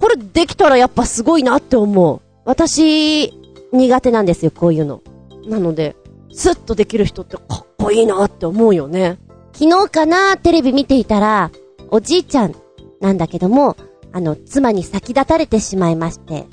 [0.00, 2.20] これできたらやっぱすごいなって思う。
[2.44, 3.32] 私、
[3.72, 5.00] 苦手なんですよ、こういうの。
[5.46, 5.94] なので、
[6.32, 9.18] スッとできる人ってかっこいいなって思うよね。
[9.52, 11.50] 昨日かな、テレビ見ていたら、
[11.90, 12.54] おじいちゃん
[13.00, 13.76] なんだけども、
[14.12, 16.46] あの、妻に先立たれてしまいまして、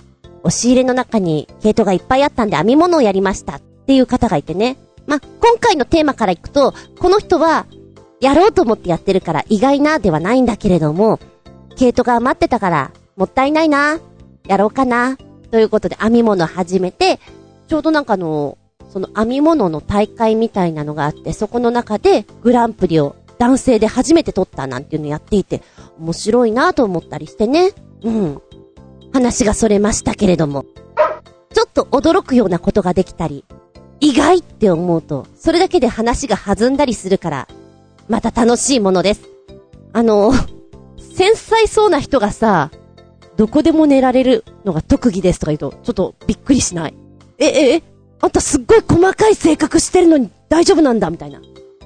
[0.43, 4.78] 押し入れの中に毛糸がいっぱいあったんで編み物をやりましたっていう方がいてね。
[5.10, 7.65] ま今回のテーマからいくと、この人は、
[8.22, 11.19] やろうと思ってやってるから意外なではないんだけれども、
[11.76, 14.00] 毛糸が余ってたから、もったいないな、
[14.48, 15.17] やろうかな、
[15.52, 17.19] ということで編み物始めて、
[17.67, 18.58] ちょうどなんかの、
[18.89, 25.62] その編み物の大会みたいなのがあって、そこの中でグランプリを男性で初めて取ったなんていうのやっていて、
[26.00, 27.72] 面白いなと思ったりしてね。
[28.04, 28.41] うん。
[29.13, 30.65] 話がそれましたけれども。
[31.54, 33.43] ちょっと驚くようなことができたり、
[34.01, 37.47] 意外って思うと、それだけで話が弾んだりするから、
[38.07, 39.21] また楽しいものです。
[39.93, 40.31] あの、
[41.15, 42.71] 繊細そうな人がさ、
[43.35, 46.93] どこでも寝られるのが特技ですとか言うと、ちょっとびっくりしない。
[47.38, 47.83] え、え、え、
[48.21, 51.41] あんたすっごい細かい性格してるのに大丈夫なんだみたいな。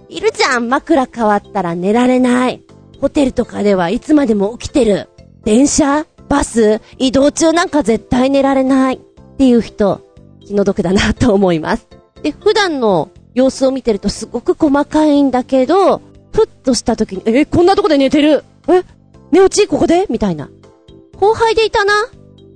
[0.09, 2.61] いるじゃん、枕変わったら寝られない。
[3.01, 5.09] ホテルとかではいつまでも起きてる。
[5.43, 8.95] 電車バス移動中なんか絶対寝られない。
[8.95, 10.01] っていう人、
[10.45, 11.87] 気の毒だなと思います。
[12.23, 18.83] で、普段の様子を見てるとすごく細かいんだけど、ふっとした時に、え、こんなとこで寝てるえ？
[19.31, 19.67] 寝落ち？
[19.67, 20.07] ここで？
[20.09, 20.49] みたいな。
[21.19, 21.93] 後輩でいたな。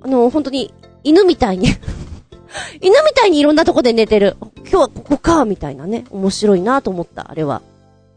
[0.00, 0.72] あの、本当に、
[1.04, 1.68] 犬みたいに
[2.80, 4.36] 犬みたいにいろんなとこで寝てる。
[4.62, 6.04] 今日はここか、みたいなね。
[6.10, 7.62] 面白いなと思った、あれは。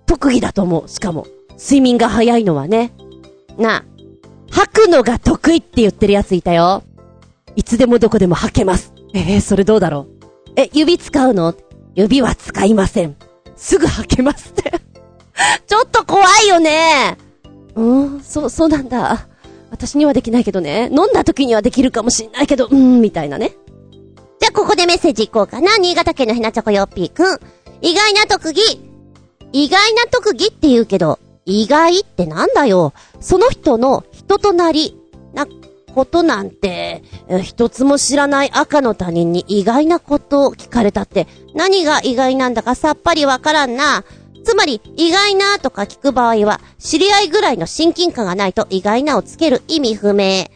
[0.06, 1.28] 特技だと思う、しかも。
[1.60, 2.92] 睡眠が早いのはね。
[3.58, 3.84] なあ、
[4.50, 6.84] 吐くのが得意って言ってるやついたよ。
[7.56, 8.94] いつでもどこでも吐けます。
[9.14, 10.21] えー、それどうだろう？
[10.56, 11.56] え、指使うの？
[11.96, 13.16] 指は使いません。
[13.56, 14.72] すぐ吐けますって。
[15.68, 17.18] ちょっと怖いよね。
[17.76, 19.28] うん、そう、そうなんだ。
[19.70, 20.90] 私にはできないけどね。
[20.92, 23.56] 飲んだ時にはできるかもしんないけど、うーん、みたいなね。
[24.40, 25.78] じゃあここでメッセージいこうかな。
[25.78, 27.40] 新潟県のひなちょこよっぴーくん。
[27.82, 28.62] 意外な特技。
[29.54, 32.94] 意外な特技って言うけど、意外ってなんだよ。
[33.20, 34.98] その人の人となり、
[35.92, 37.04] ことなんて、
[37.44, 44.04] 一つも知らない赤の他人に意外なことを聞かれたって、何が意外なんだかさっぱりわからんな。
[44.44, 50.50] つまり、意外なとか聞く場合は、知り合いぐらいの親近感がないと意外なをつける意味不明。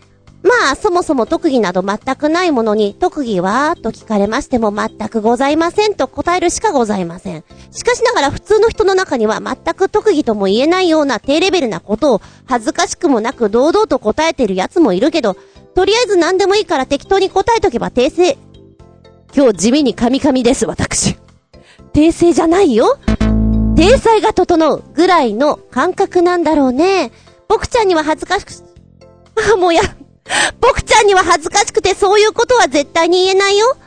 [0.46, 7.44] まあ、そもそも特技など全くないものに、特技はと聞かれましても全くございませんと答えるしかございません。
[7.72, 15.36] しかしながら普通の人の中には全く特技とも言えないような低レベルなことを恥ずかしくもなく堂々と答えてる奴もいるけど、
[15.74, 18.38] とりあえず何でもいいから適当に答えとけば訂正。
[19.36, 21.18] 今日地味にカミカミです、私。
[21.92, 23.00] 訂正じゃないよ。
[23.76, 27.12] 体裁が整うぐらいの感覚なんだろうね。
[27.50, 28.52] 僕ちゃんには恥ずかしく、
[29.54, 29.82] あ、もうや、
[30.60, 33.78] 僕ちゃんには恥ずかしくてそういうことは絶対に言えないよ。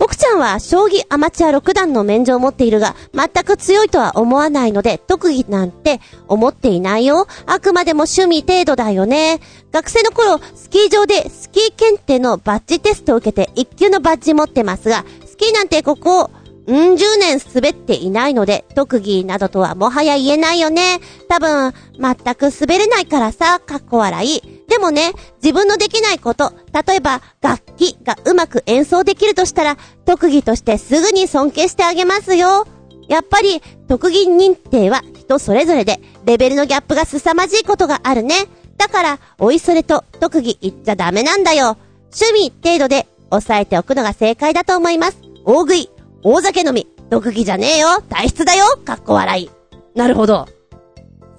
[0.00, 7.26] 僕ちゃんは将棋アマチュア6段の免状を持っているが、全く強いとは思わないので、特技なんて思っていないよ。
[7.44, 9.40] あくまでも趣味程度だよね。
[9.72, 16.30] 学生の頃、スキー場でスキー検定のバッジテストを受けて1級のバッジ持ってますが、スキーなんてここ、
[16.70, 21.00] うん十年滑っていないので、特技などとはもはや言えないよね。
[21.28, 24.40] 多分、全く滑れないからさ、かっこ笑い。
[24.68, 26.52] でもね、自分のできないこと、
[26.86, 32.68] 例えば楽器がうまく演奏できるとしたら、特技としてすぐに尊敬してあげますよ。
[33.08, 38.46] やっぱり、特技認定は人それぞれで、レベルのギャップが凄まじいことがあるね。
[38.76, 41.76] だから、おいそれと特技言っちゃダメなんだよ。
[42.16, 45.18] 趣味程度で抑えておくのが正解だと思います。
[45.44, 45.90] 大食い、
[46.22, 49.50] 大酒飲み、特技じゃねえよ、体質だよ、かっこ笑い。
[49.94, 50.46] なるほど。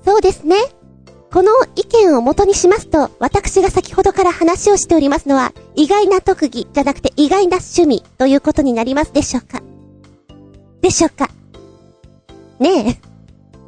[0.03, 0.55] そうですね。
[1.31, 9.61] この意見を元にしますと、私が先ほどから話をしておりますのは、意外な特技じゃなくて意外な趣味ということになりますでしょうか
[10.81, 11.29] でしょうか
[12.59, 13.01] ねえ。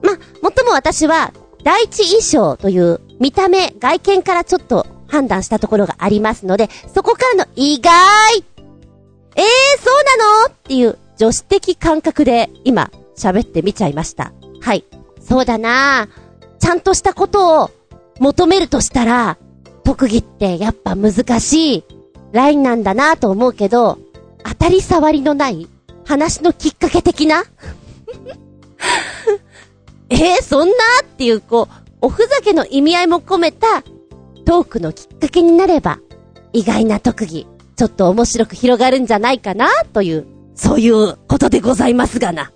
[0.05, 1.31] ま、もっとも私は、
[1.63, 7.91] 第一印象という見た目、外見からちょっと判断したところがありますので、そこからの意外
[9.35, 9.43] えー、
[9.81, 10.53] そうなの？
[10.53, 14.33] っていう女子的感覚で今喋ってみちゃいました。
[14.59, 14.83] はい。
[15.21, 16.09] そうだな
[16.59, 17.71] ちゃんとしたことを
[18.19, 19.37] 求めるとしたら、
[19.85, 21.83] 特技ってやっぱ難しい
[22.33, 23.99] ラインなんだなと思うけど、
[24.43, 25.69] 当たり障りのない
[26.03, 27.45] 話のきっかけ的な？
[30.09, 33.81] えー、そんなっていう、こう、おふざけの意味合いも込めた
[34.43, 35.99] トークのきっかけになれば、
[36.51, 42.51] 意外な特技、ちょっと面白く広がるんじゃないかなという、そういうことでございますがな。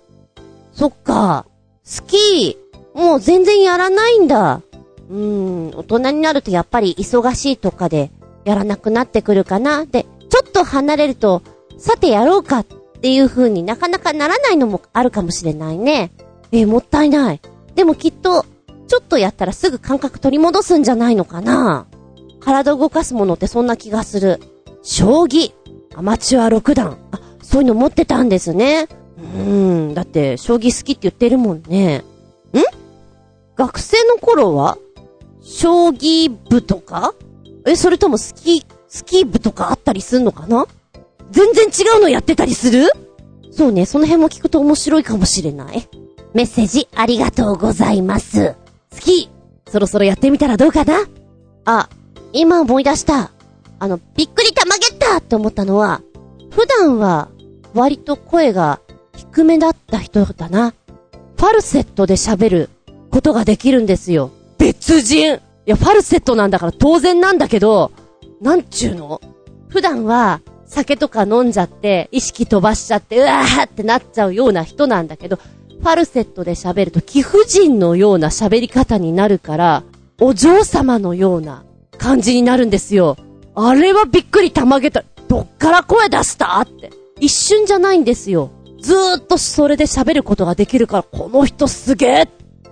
[0.72, 1.46] そっか。
[1.84, 4.62] スキー、もう全然やらないんだ。
[5.10, 8.10] うーん、大人になるとやっぱり忙しいとかで
[8.44, 9.86] やらなくなってくるかな。
[9.86, 11.42] で、ちょっと離れると、
[11.78, 12.64] さてやろうかっ
[13.00, 16.10] ていう風になかなかならないのもあるかもしれないね。
[16.52, 17.40] えーもったいない。
[17.74, 18.44] でもきっと、
[18.88, 21.86] ちょっとやったらすぐ感覚取り戻すんじゃないのかな。
[22.40, 24.40] 体動かすものってそんな気がする。
[24.82, 25.52] 将棋、
[25.94, 26.98] アマチュア6段。
[27.12, 28.88] あ、そういうの持ってたんですね。
[29.16, 31.96] うーん、だって、将棋好きって言ってるもんね。
[31.96, 32.02] ん？
[33.56, 34.76] 学生の頃は？
[35.40, 37.14] 将棋部とか？
[37.66, 40.66] え、それともスキー、スキー部とかあったりすんのかな？
[41.30, 42.90] 全然違うのやってたりする？
[43.50, 45.88] そうね、その辺も聞くと面白いかもしれない。
[46.34, 48.56] メッセージありがとうございます。
[48.92, 50.98] スキー、そろそろやってみたらどうかな？
[51.64, 51.88] あ、
[52.34, 53.30] 今思い出した。
[53.78, 56.02] あの、びっくりたまげったって思ったのは、
[56.50, 57.30] 普段は
[57.74, 58.80] 割と声が
[59.16, 60.74] 低めだった人だな。
[61.36, 62.70] ファルセットで喋る
[63.10, 64.30] ことができるんですよ。
[64.58, 67.92] 別人いや、ファルセットなんだから当然なんだけど、
[68.40, 69.20] なんちゅうの？
[69.68, 79.82] 普段は酒とか飲んじゃって、意識飛ばしちゃって、うわーってなっちゃうような人なんだけど、ファルセットで喋ると貴婦人のような喋り方になるから、
[80.20, 81.64] お嬢様のような
[81.98, 83.16] 感じになるんですよ。
[83.54, 85.04] あれはびっくりたまげた。
[85.28, 86.60] どっから声出した？
[86.60, 86.90] って。
[87.20, 88.50] 一瞬じゃないんですよ。
[88.80, 92.26] ずーっとそれで喋ることができるから、この人すげえっ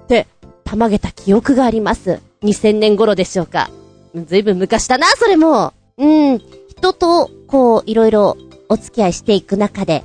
[0.06, 0.26] て、
[0.64, 2.20] たまげた記憶があります。
[2.42, 3.70] 2000年頃でしょうか。
[4.14, 5.72] ずいぶん昔だな、それも。
[5.98, 6.38] うん。
[6.68, 8.36] 人と、こう、いろいろ
[8.68, 10.04] お付き合いしていく中で、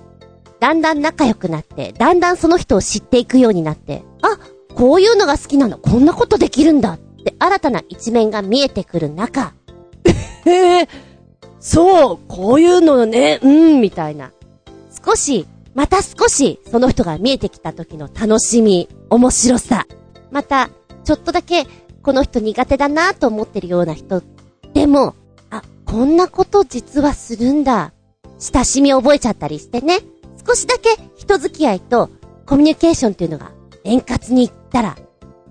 [0.59, 4.39] だんだん仲良くなって、だんだんその人を知っていくようになって、あ、
[4.75, 9.53] こういうのが好きなの、こんなことできるんだって、新たな一面が見えてくる中、
[10.45, 10.87] へえ、
[11.61, 14.31] そう、こういうのね、うん、みたいな。
[15.05, 19.85] 少し、また少し、その人が見えてきた時の楽しみ、面白さ。
[20.31, 20.69] また、
[21.03, 21.65] ちょっとだけ、
[22.01, 24.23] この人苦手だなと思ってるような人。
[24.73, 25.15] でも、
[25.51, 27.93] あ、こんなこと実はするんだ。
[28.39, 29.99] 親しみ覚えちゃったりしてね。
[30.45, 32.09] 少しだけ人付き合いと
[32.47, 33.51] コミュニケーションっていうのが
[33.83, 34.97] 円滑にいったら、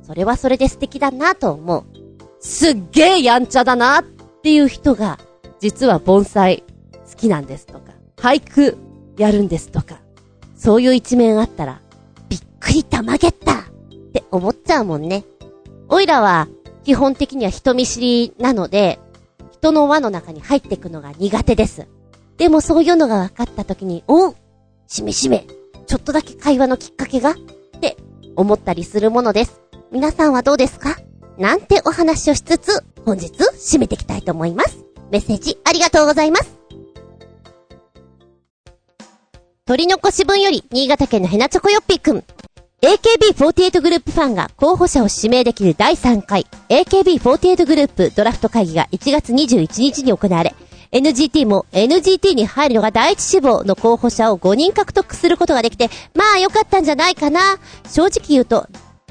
[0.02, 1.84] それはそれで素敵だなと思う。
[2.40, 4.04] すっげえやんちゃだなっ
[4.42, 5.18] ていう人が、
[5.60, 6.64] 実は盆栽
[7.10, 8.76] 好きなんですとか、俳句
[9.16, 10.00] やるんですとか、
[10.56, 11.80] そういう一面あったら、
[12.28, 13.64] びっくりたまげったっ
[14.12, 15.24] て思っちゃうもんね。
[15.88, 16.48] おいらは、
[16.84, 18.98] 基本的には人見知りなので、
[19.52, 21.86] 人の輪の中に入っていくのが苦手です。
[22.38, 24.36] でもそういうのが分かった時に、おう
[24.86, 25.46] しめしめ、
[25.86, 27.34] ちょっとだけ会話のきっかけがっ
[27.80, 27.98] て
[28.34, 29.60] 思ったりするものです。
[29.92, 30.96] 皆さんはどうですか？
[31.36, 34.86] なんてお話をしつつ、本日締めていきたいと思います。
[35.10, 36.56] メッセージありがとうございます。
[39.66, 42.24] 取り残し分より、新潟県のヘナチョコヨッピーくん。
[42.82, 50.54] AKB48 グループファンが候補者を指名できる第3回 AKB48 グループドラフト会議が1月21日に行われ、
[50.92, 57.58] NGT も NGT に入るのが第一志望の候補者を5人獲得することができて、まあ良かったんじゃないかな。
[57.88, 58.66] 正直言うと、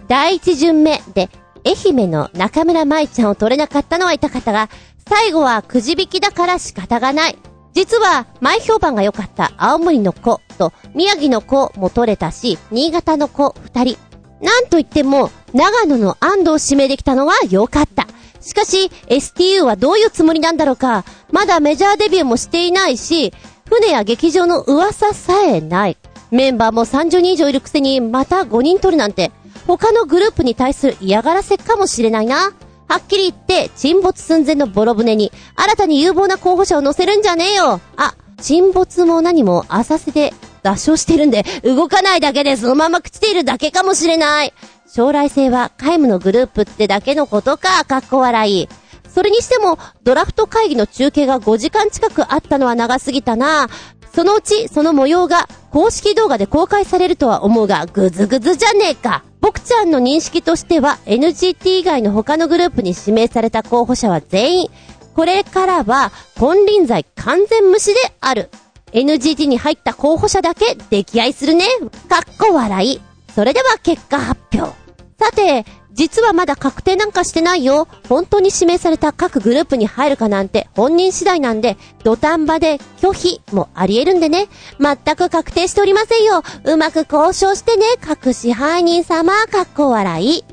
[0.07, 1.29] 第一巡目で
[1.65, 4.69] 愛媛の中村舞ちゃんを取れなかったのは痛かったが、
[5.09, 7.37] 最後はくじ引きだから仕方がない。
[7.73, 13.97] 実は、前評判が良かった青森の子と宮城の子も取れたし、新潟の子二人。
[14.39, 18.07] なんといっても、長野の安藤を指名できたのは良かった。
[18.39, 21.03] しかし、STU はどういうつもりなんだろうか。
[21.31, 23.33] まだメジャーデビューもしていないし、
[23.67, 25.97] 船や劇場の噂さえない。
[26.29, 29.31] メンバーも30人以上いるくせに、また5人取るなんて、
[29.65, 32.53] 他のグループに対する嫌がらせかもしれないな。
[32.89, 44.53] はっきり言って、沈没寸前のボロ船に、新たに有望な候補者を乗せるんじゃねえよあ、沈没も何も浅瀬で脱傷してるんで、動かないだけでそのまま朽ちているだけかもしれない。
[44.91, 48.67] 将来性は皆無のグループってだけのことか、かっこ笑い。
[49.07, 53.69] それにしても、ドラフト会議の中継が5時間近くあったのは長すぎたな。
[54.15, 59.23] そのうち、その模様が公式動画で公開されるとは思うが、ぐずぐずじゃねえか。
[59.41, 64.69] 僕ちゃんの認識としては、NGT 以外の他のグループに指名された候補者は全員、
[65.15, 68.49] これからは、金輪際完全無視である。
[68.91, 71.65] NGT に入った候補者だけ溺愛するね。
[72.07, 73.01] かっこ笑い。
[73.35, 74.73] それでは結果発表。
[75.19, 75.65] さて、
[75.99, 77.89] 実はまだ確定なんかしてないよ。
[78.07, 84.47] 本当に指名された各グループに入るかなんて本人次第なんで、土壇場で拒否もあり得るんでね。
[84.79, 86.41] 全く確定しておりませんよ。
[86.63, 90.45] うまく交渉してね、各支配人様、かっこ笑い。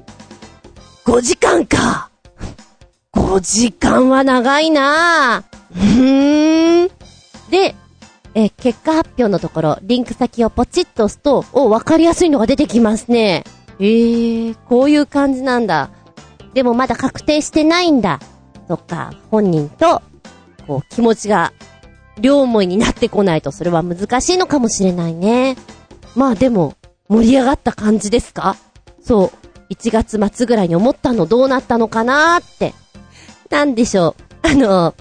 [1.05, 2.11] 5時間か。
[3.15, 5.77] 5時間は長いなぁ。
[5.77, 6.89] うーん。
[7.51, 7.77] で、
[8.35, 13.45] え結果発表のところ、リンク先をポチッと押すと、お、わかりやすいのが出てきますね。
[13.79, 15.91] えー、こういう感じなんだ。
[16.55, 18.21] でもまだ確定してないんだ。
[18.69, 20.03] そっか、本人と、
[20.67, 21.53] こう、気持ちが、
[22.19, 25.57] 両思いになってこないと、それは難しいのかもしれないね。
[26.15, 26.75] まあでも、
[27.09, 28.57] 盛り上がった感じですか？
[29.03, 32.73] そう、1月末ぐらいに思ったのどうなったのかなーって。
[33.51, 34.49] なんでしょう。
[34.49, 34.95] あの、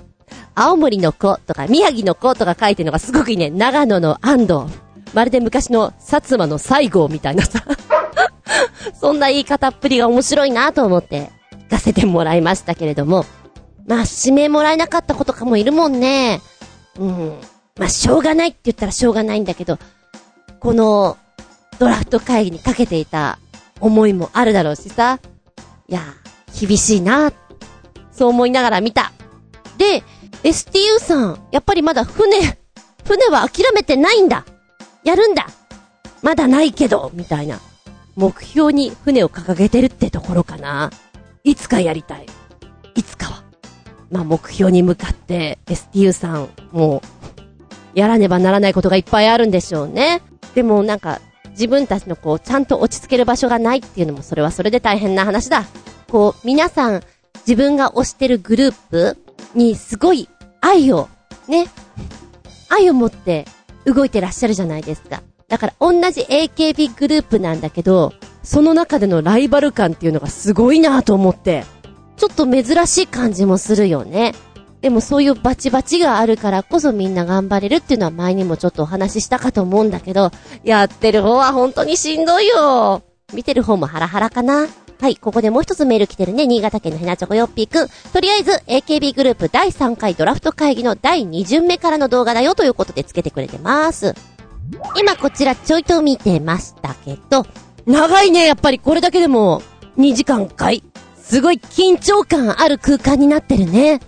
[0.53, 3.49] 青森の子とか宮城の子とか書いてるのがすごくいいね。
[3.49, 4.84] 長野の安藤。
[5.13, 7.63] まるで昔の薩摩の西郷みたいなさ。
[8.99, 11.31] そんな言い方っぷりが面白いなと思って
[11.67, 13.25] 聞かせてもらいましたけれども。
[13.87, 16.41] まあ、指名もらえなかった子とかもいるもんね。
[16.99, 17.39] うん。
[17.77, 19.77] まあ、しょうがないって言ったらしょうがないんだけど、
[20.59, 21.17] この、
[21.77, 23.37] ドラフト会議にかけていた
[23.79, 25.19] 思いもあるだろうしさ。
[25.87, 26.01] いや、
[26.59, 27.31] 厳しいな。
[28.11, 29.11] そう思いながら見た。
[29.77, 30.03] で、
[30.43, 32.57] STU さん、やっぱりまだ船、
[33.05, 34.45] 船は諦めてないんだ。
[35.05, 35.47] やるんだ。
[36.21, 37.59] まだないけど、みたいな。
[38.15, 40.89] 目標に船を掲げてるってところかな。
[41.43, 42.25] いつかやりたい。
[42.95, 43.43] いつかは。
[44.09, 47.03] まあ、目標に向かって STU さん、も
[47.95, 50.21] う、やらねばならないことがいっぱいあるんでしょうね。
[50.55, 55.65] でもなんか、自分たちのこう、ちゃんと落ち着ける場所がないっていうのも、それはそれで大変な話だ。
[56.09, 57.03] こう、皆さん、
[57.47, 59.17] 自分が推してるグループ
[59.53, 60.29] にすごい
[60.61, 61.09] 愛を、
[61.47, 61.67] ね、
[62.69, 63.45] 愛を持って
[63.85, 65.21] 動いてらっしゃるじゃないですか。
[65.47, 68.13] だから同じ AKB グループなんだけど、
[68.43, 71.65] その中でのライバル感っていうのがすごいなと思って、
[72.17, 74.33] ちょっと珍しい感じもするよね。
[74.81, 80.31] でもそういうバチバチがあるからこそみんな頑張れるっていうのは前にもちょっとお話ししたかと思うんだけど、
[80.63, 83.03] やってる方は本当にしんどいよ。
[83.33, 84.67] 見てる方もハラハラかな。
[85.05, 86.47] はい、ここでもう一つメール来てるね。
[86.47, 87.87] 新潟県のヘナチョコヨッピーくん。
[88.11, 94.15] とりあえず、AKB グループ第3回ドラフト会議の第2巡目からの動画だよということでつけてくれてます。
[94.99, 97.45] 今こちらちょいと見てましたけど、
[97.85, 99.61] 長いね、やっぱりこれだけでも
[99.99, 100.81] 2時間かい。
[101.21, 103.99] すごい緊張感ある空間になってるね。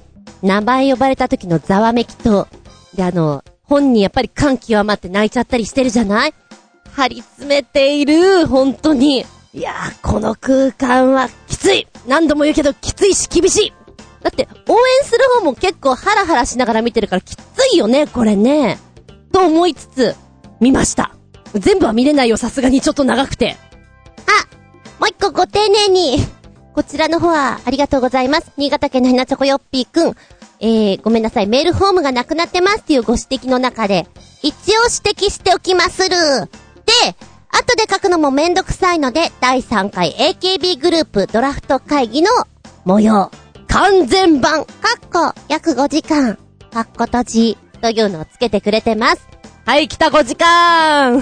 [0.41, 2.47] 名前呼ばれた時のざわめきと、
[2.95, 6.33] であの、本人やっぱり感極まって泣いちゃったりしてるじゃない？
[6.91, 9.27] 張り詰めている、本当に。
[9.58, 13.74] いやー、この空間はきつい何度も言うけどきついし厳しい
[14.22, 17.41] だって、応援する方も結構ハラハラしながら見てるからきつ
[17.74, 18.78] いよね、これね。
[19.32, 20.16] と思いつつ、
[20.60, 21.16] 見ました。
[21.55, 23.58] 全部は見れないよ、さすがにちょっと長くて。
[24.28, 24.45] あ
[24.99, 26.20] もう一個ご丁寧に。
[26.76, 28.51] こちらの方は、ありがとうございます。
[28.58, 30.16] 新潟県のひなチョコヨッピーくん。
[30.60, 31.47] えー、ごめんなさい。
[31.47, 34.08] メールフォームがなくなってますっていうご指摘の中で、
[34.43, 36.16] 一応指摘しておきまする。
[36.86, 37.16] で、
[37.58, 42.30] 後で書くのもめんどくさいので、第3回 AKB グループドラフト会議の
[42.86, 43.32] 模様。
[43.68, 44.72] 完全版、か
[45.05, 46.38] っこ約5時間、
[46.72, 49.28] かっこ閉じ、というのをつけてくれてます。
[49.66, 51.20] はい、来た5時間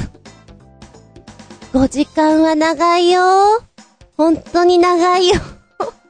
[1.72, 3.64] 5時間は長いよ。
[4.18, 5.36] 本当に長いよ。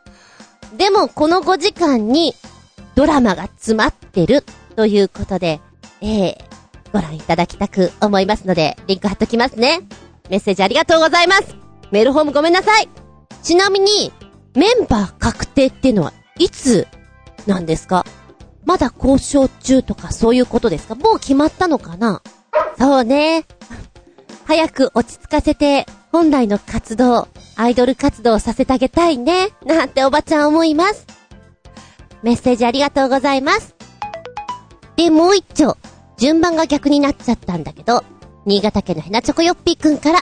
[0.75, 2.35] でも、この5時間に、
[2.95, 4.43] ドラマが詰まってる、
[4.75, 5.61] ということで、
[6.01, 6.37] えー、
[6.91, 9.81] ご覧いただきたく思いますので、リンク貼っときますね。
[10.29, 11.55] メッセージありがとうございます。
[11.91, 12.89] メールフォームごめんなさい。
[13.43, 14.11] ちなみに、
[14.55, 16.87] メンバー確定っていうのは、いつ、
[17.45, 18.05] なんですか？
[18.65, 20.95] まだ交渉中とかそういうことですか？
[20.95, 22.21] もう決まったのかな？
[22.79, 23.45] そうね。
[24.45, 31.05] 早く落ち着かせて、本来の活動、アイドル活動させてあげたいね、なんておばちゃん思います。
[32.23, 33.75] メッセージありがとうございます。
[34.95, 35.77] で、もう一丁、
[36.17, 38.03] 順番が逆になっちゃったんだけど、
[38.45, 40.19] 新潟県のヘナチョコヨッピーくんから、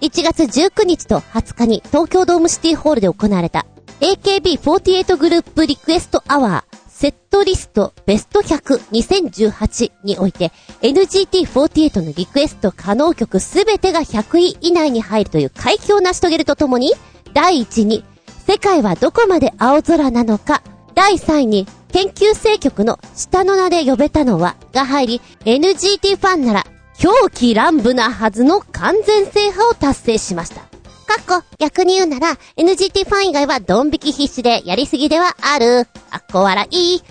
[0.00, 3.66] 1月19日と20日に東京ドームシティホールで行われた
[4.00, 10.52] AKB48 グループリクエストアワーセットリストベスト100 2018において
[10.82, 16.92] NGT48 のリクエスト可能曲すべてが100位以内に入るという快挙を成し遂げるとともに
[17.32, 18.04] 第1に
[18.46, 20.62] 世界はどこまで青空なのか
[20.94, 26.66] 第3位に研究生曲の下の名で呼べたのはが入り NGT ファンなら
[26.98, 30.56] 狂気乱舞なはずの完全制覇を達成しました。
[30.60, 35.86] かっこ、逆に言うなら、NGT ファン以外はドン引き必至でやりすぎではある。
[36.10, 37.02] かっこ笑い。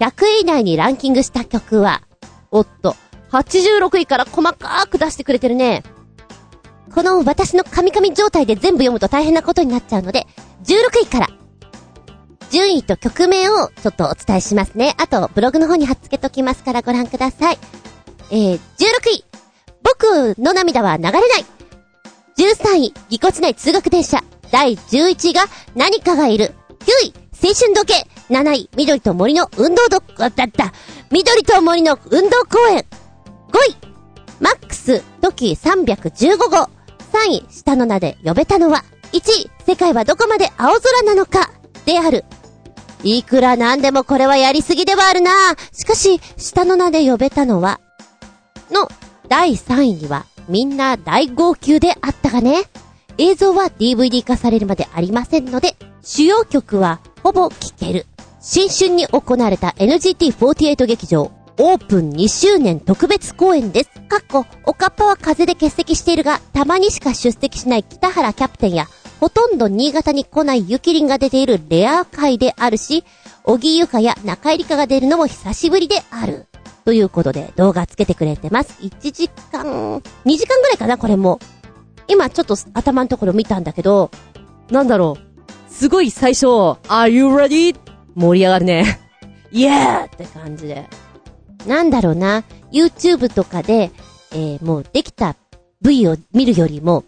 [0.00, 2.02] 100位以内にランキングした曲は、
[2.50, 2.96] おっと、
[3.30, 5.82] 86位から細かく出してくれてるね。
[6.94, 10.26] この私の神々状態で全部読むと大変なことになっちゃうので、
[10.64, 11.28] 16位から、
[12.50, 14.94] 順位と曲名をちょっとお伝えしますね。
[14.98, 17.58] あと、ブログの方に貼っ付けときますからご覧ください。
[18.34, 18.58] えー、16
[19.12, 19.24] 位。
[19.84, 21.22] 僕の涙は流れない。
[22.36, 24.24] 13位、ぎこちない通学電車。
[24.50, 25.42] 第11位が、
[25.76, 26.52] 何かがいる。
[26.80, 28.08] 9位、青春時計。
[28.30, 30.72] 7位、緑と森の運動ど、だった。
[31.12, 32.78] 緑と森の運動公園。
[32.78, 32.82] 5
[33.70, 33.76] 位、
[34.40, 36.68] マックス、トキ315号。
[37.12, 38.84] 3位、下の名で呼べたのは。
[39.12, 41.52] 1位、世界はどこまで青空なのか。
[41.86, 42.24] である。
[43.04, 45.30] いくらなんでもこれはやりすぎではあるな
[45.70, 47.78] しかし、下の名で呼べたのは、
[48.74, 48.88] の
[49.28, 52.64] 第3位にはみんな大号泣であったがね。
[53.16, 58.06] 映像は DVD 化されるまでありませんので、主要曲はほぼ聴ける。
[58.40, 63.90] 新春に行われた NGT48 劇場オープン2周年特別公演です。
[64.08, 68.86] かっこ、おかっぱは風で欠席しているが、たまにしか出席しない北原キャプテンや、
[69.20, 73.04] ほとんど新潟に来ないゆきりんが出ているレア回であるし、
[73.44, 76.46] 小木ゆかや中井りかが出るのも久しぶりである。
[76.84, 78.78] ということで動画つけてくれてます。
[78.82, 81.38] 1時間、2時間ぐらいかな、これも。
[82.06, 84.10] 今ちょっと頭のところ見たんだけど、
[84.70, 85.72] なんだろう。
[85.72, 87.74] すごい最初、Are you ready?
[88.14, 89.00] 盛り上がるね。
[89.50, 90.86] イエーって感じで。
[91.66, 93.90] なんだろうな、YouTube とかで、
[94.32, 95.36] えー、もうできた
[95.80, 97.04] V を見るよりも、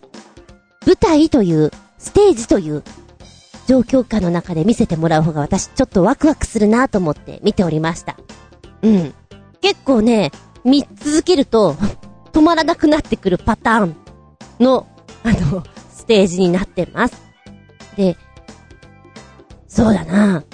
[0.86, 2.82] 舞台という、ステージという、
[3.66, 8.16] 状況下の中で見せてもらう方が私ちょっとワクワクするなと思って見ておりました。
[8.82, 9.14] うん。
[9.60, 10.30] 結構ね、
[10.64, 11.76] 見続けると、
[12.32, 13.96] 止まらなくなってくるパターン
[14.60, 14.86] の、
[15.22, 17.22] あの、ステージになってます。
[17.96, 18.16] で、
[19.68, 20.44] そうだな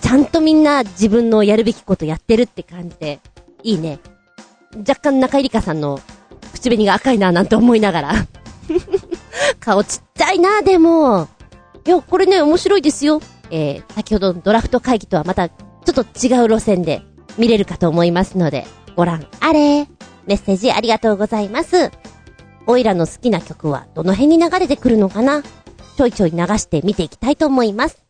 [0.00, 3.20] ちゃんとみんな自分のやるべきことやってるって感じで、
[3.62, 3.98] いいね。
[4.78, 6.00] 若干中井りかさんの
[6.52, 8.12] 口紅が赤いななんて思いながら。
[9.60, 11.28] 顔ちっちゃいな、でも。
[11.86, 13.20] いや、これね、面白いですよ。
[13.50, 15.54] えー、先ほどのドラフト会議とはまた、ちょ
[15.90, 17.02] っと違う路線で
[17.38, 18.66] 見れるかと思いますので、
[18.96, 19.86] ご覧あれ。
[20.26, 21.90] メッセージありがとうございます。
[22.66, 25.42] おいらの好きな曲はどの辺に流れてくるのかな？
[25.96, 28.02] ちょいちょい流して見ていきたいと思います。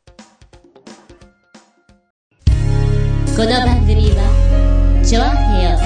[3.37, 5.27] この番組は、ちょあ
[5.59, 5.79] へよ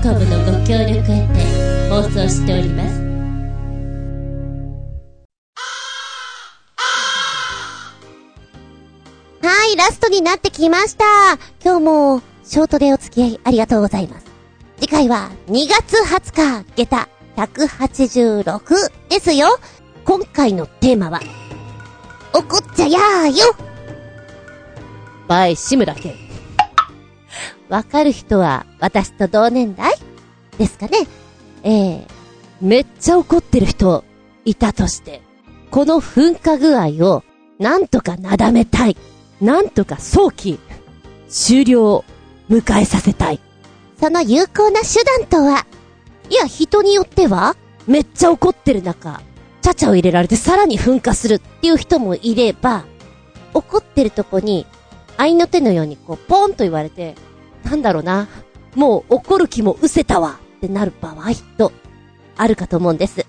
[0.00, 2.98] .com のご協力へて放送しております。
[9.42, 11.04] はい、ラストになってきました。
[11.62, 14.26] 今日も、ショートでお付き合いありがとうございます。
[14.80, 18.74] 次回は、2月20日、下駄186
[19.08, 19.46] ですよ。
[20.04, 21.20] 今回のテーマは、
[22.34, 23.54] 怒っちゃやーよ
[25.28, 26.14] バイ、志村けん。
[27.68, 29.94] わかる人は私と同年代？
[30.58, 31.06] ですかね。
[31.62, 32.06] ええー、
[32.60, 34.02] めっちゃ怒ってる人
[34.44, 35.22] いたとして、
[35.70, 37.22] この噴火具合を
[37.60, 38.96] なんとかなだめたい。
[39.40, 40.58] なんとか早期
[41.28, 42.04] 終了を
[42.50, 43.40] 迎えさせたい。
[43.98, 45.66] その有効な手段とは？
[46.28, 49.22] いや、人によってはめっちゃ怒ってる中、
[49.62, 52.84] ちゃちゃを入れられてさらに噴火するっていう人もいれば、
[53.54, 54.66] 怒ってるとこに、
[55.16, 57.14] 愛の手のようにこう、ポンと言われて、
[57.64, 58.28] なんだろうな。
[58.74, 61.72] もう怒る気も失せたわってなる場合と、
[62.36, 63.26] あるかと思うんです。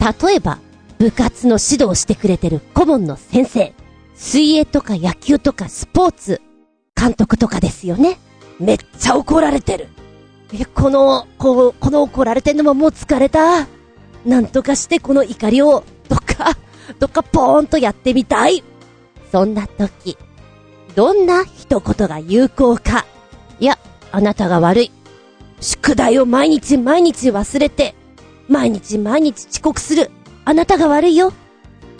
[0.00, 0.58] 例えば、
[0.98, 3.74] 部活の指導してくれてる顧問の先生。
[4.14, 6.40] 水泳とか野球とかスポーツ、
[6.96, 8.18] 監督とかですよね。
[8.60, 9.88] めっちゃ怒られてる。
[10.52, 13.66] え、この、ここの怒られてんのももう疲れた？
[14.24, 16.56] なんとかしてこの怒りを、どっか、
[17.00, 18.62] どっかポーンとやってみたい。
[19.32, 20.18] そんな時、
[20.94, 23.06] どんな一言が有効か。
[23.58, 23.78] いや、
[24.12, 24.90] あなたが悪い。
[25.60, 27.94] 宿題を毎日毎日忘れて、
[28.48, 30.10] 毎日毎日遅刻する。
[30.44, 31.32] あなたが悪いよ。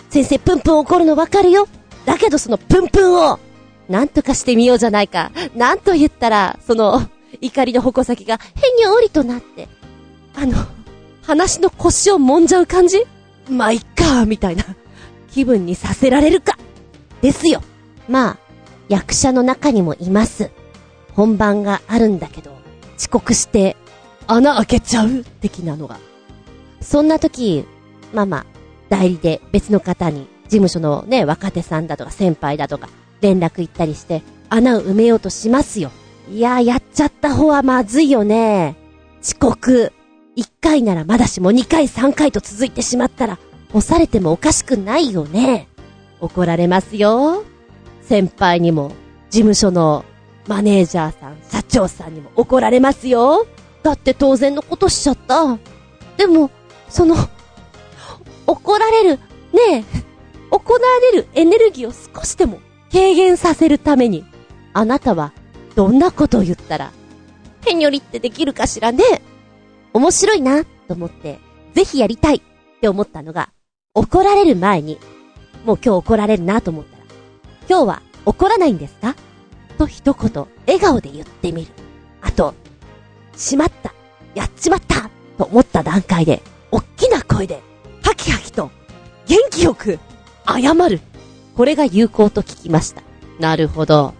[0.09, 1.67] 先生プンプン怒るのわかるよ。
[2.05, 3.39] だけどそのプンプンを、
[3.91, 5.31] なんとかしてみようじゃないか。
[5.55, 7.07] なんと言ったら、その、
[7.41, 9.67] 怒りの矛先が変に折りとなって、
[10.35, 10.55] あの、
[11.21, 13.05] 話の腰を揉んじゃう感じ？
[13.49, 14.63] まあ、いっか、みたいな
[15.31, 16.57] 気分にさせられるか？
[17.21, 17.61] ですよ。
[18.09, 18.37] まあ、
[18.89, 20.51] 役者の中にもいます。
[21.13, 22.51] 本番があるんだけど、
[22.97, 23.77] 遅刻して
[24.27, 25.23] 穴開けちゃう？
[25.41, 25.99] 的なのが。
[26.81, 27.65] そんな時、
[28.13, 28.45] まあまあ、
[28.89, 32.89] 代理で別の方に、事務所のね、若手さんだとか先輩だとか、
[33.21, 35.91] 連絡行ったりして、穴を埋めようとしますよ。
[36.29, 38.75] いやー、やっちゃった方はまずいよね。
[39.23, 39.93] 遅刻。
[40.35, 43.39] 一回ならまだしも二回三回と続いてしまったら、
[43.71, 45.67] 干されてもおかしくないよね。
[46.19, 47.43] 怒られますよ。
[48.01, 48.91] 先輩にも、
[49.29, 50.03] 事務所の
[50.47, 53.45] マネージャーさん、社長さんにも怒られますよ。
[53.83, 55.57] だって当然のことしちゃった。
[56.17, 56.51] でも、
[56.89, 57.15] その、
[58.47, 59.09] 怒られる、
[59.53, 60.01] ねえ、
[60.49, 60.79] 怒ら
[61.11, 62.59] れるエネルギーを少しでも
[62.91, 64.25] 軽減させるために、
[64.73, 65.33] あなたは
[65.75, 66.91] どんなことを言ったら、
[67.65, 69.03] へにょりってできるかしらね
[69.93, 71.39] 面白いな、と思って、
[71.73, 72.41] ぜひやりたいっ
[72.81, 73.49] て思ったのが、
[73.93, 74.97] 怒られる前に、
[75.65, 77.03] もう今日怒られるなと思ったら、
[77.69, 79.15] 今日は怒らないんですか？
[79.77, 81.71] と一言、笑顔で言ってみる。
[82.21, 82.53] あと、
[83.35, 83.93] しまった、
[84.35, 87.61] やっちまったと思った段階で、おっきな声で、
[88.03, 88.69] ハキハキと、
[89.27, 89.99] 元気よく、
[90.45, 90.99] 謝る。
[91.61, 93.03] これが有効と聞きました。
[93.39, 94.15] なるほど。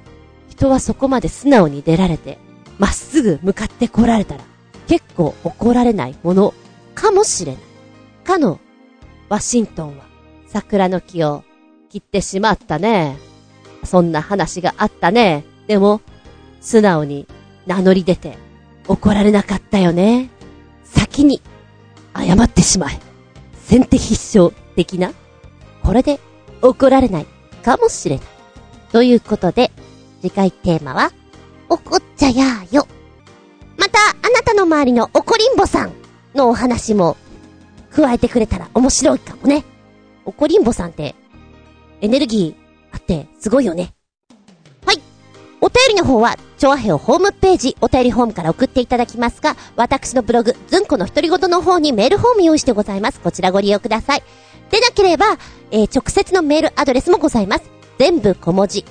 [0.48, 2.38] 人はそこまで素直に出られて、
[2.78, 4.44] まっすぐ向かって来られたら、
[4.86, 6.54] 結構怒られないもの
[6.94, 7.62] かもしれない。
[8.24, 8.60] かの、
[9.28, 10.04] ワシントンは
[10.50, 11.44] 桜の木を
[11.90, 13.18] 切ってしまったね。
[13.86, 15.44] そんな話があったね。
[15.66, 16.02] でも、
[16.60, 17.26] 素直に
[17.66, 18.38] 名乗り出て
[18.88, 20.30] 怒られなかったよね。
[20.84, 21.42] 先に
[22.16, 23.00] 謝ってしまえ。
[23.64, 25.12] 先手必勝的な。
[25.84, 26.20] これで
[26.62, 27.26] 怒られない
[27.64, 28.26] かもしれない。
[28.92, 29.72] ということで、
[30.22, 31.12] 次回テーマは、
[31.70, 32.88] 怒っちゃやーよ。
[33.78, 35.94] また、あなたの周りの怒りんぼさん
[36.36, 37.18] のお話も
[37.92, 39.64] 加えてくれたら面白いかもね。
[40.26, 41.16] 怒りんぼさんって、
[42.02, 43.94] エネルギーあってすごいよね。
[44.86, 45.02] はい
[45.62, 53.20] お便りの方は、チョアヘオホームページ、お便りフォームから送っていただきますが、私のブログ、ズンコの独り言の方にメールフォーム用意してございます。
[53.20, 54.24] こちらご利用ください。
[54.72, 55.38] でなければ、
[55.72, 57.64] えー、直接のメールアドレスもございます。
[58.00, 58.86] 全部小文字。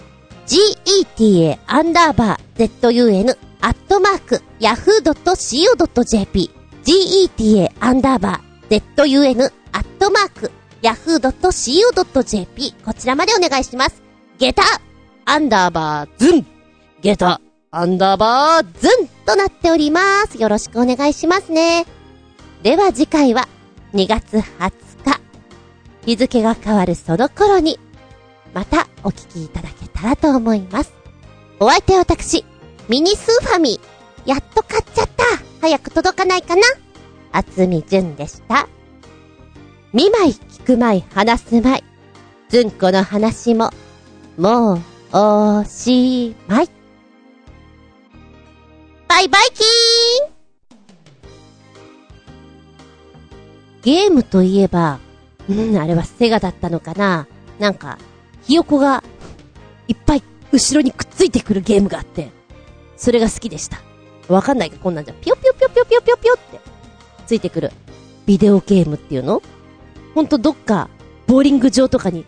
[0.46, 6.50] geta アンダーバー zun アットマーク yahoo.co.jp
[6.84, 10.50] geta アンダーバー zun アットマーク
[10.82, 14.02] yahoo.co.jp こちらまでお願いします。
[14.38, 14.62] ゲタ
[15.26, 16.46] アンダーバーズン
[17.02, 20.40] ゲタアンダーバーズンとなっております。
[20.40, 21.86] よろしくお願いしますね。
[22.62, 23.48] では次回は
[23.94, 24.79] 2月20
[26.04, 26.16] 日。
[26.16, 27.78] 付が変わるその頃に、
[28.52, 30.92] またお聞きいただけたらと思います。
[31.58, 32.44] お相手は私、
[32.88, 33.80] ミニスーファミ。
[34.26, 35.24] やっと買っちゃった。
[35.60, 36.62] 早く届かないかな
[37.32, 38.68] あつみじゅんでした。
[39.92, 41.84] 見舞い、聞く舞い、話す舞い。
[42.48, 43.70] ずんこの話も、
[44.36, 44.80] もう、
[45.12, 46.70] おしまい。
[49.08, 50.32] バイバイキーン
[53.82, 54.98] ゲームといえば、
[55.50, 57.26] うん、あれはセガだったのかな。
[57.58, 57.98] なんか、
[58.44, 59.02] ひよこが、
[59.88, 60.22] いっぱい
[60.52, 62.30] 後ろにくっついてくるゲームがあって、
[62.96, 63.78] それが好きでした。
[64.28, 66.60] わかんないけど、こんなんじゃ、ぴよぴよぴよぴよぴよぴよぴよって、
[67.26, 67.72] ついてくる、
[68.26, 69.42] ビデオゲームっていうの？
[70.14, 70.88] ほんとどっか、
[71.26, 72.24] ボーリング場とかに、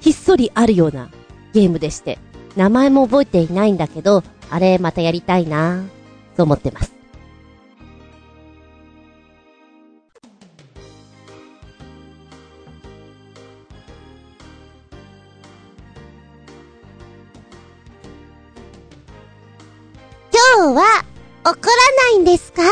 [0.00, 1.10] ひっそりあるような
[1.54, 2.18] ゲームでして、
[2.56, 5.84] 名前も覚えていないんだけど、あれまたやりたいな
[6.36, 6.92] と思ってます。
[20.74, 21.04] は
[21.44, 22.62] 怒らないんですか？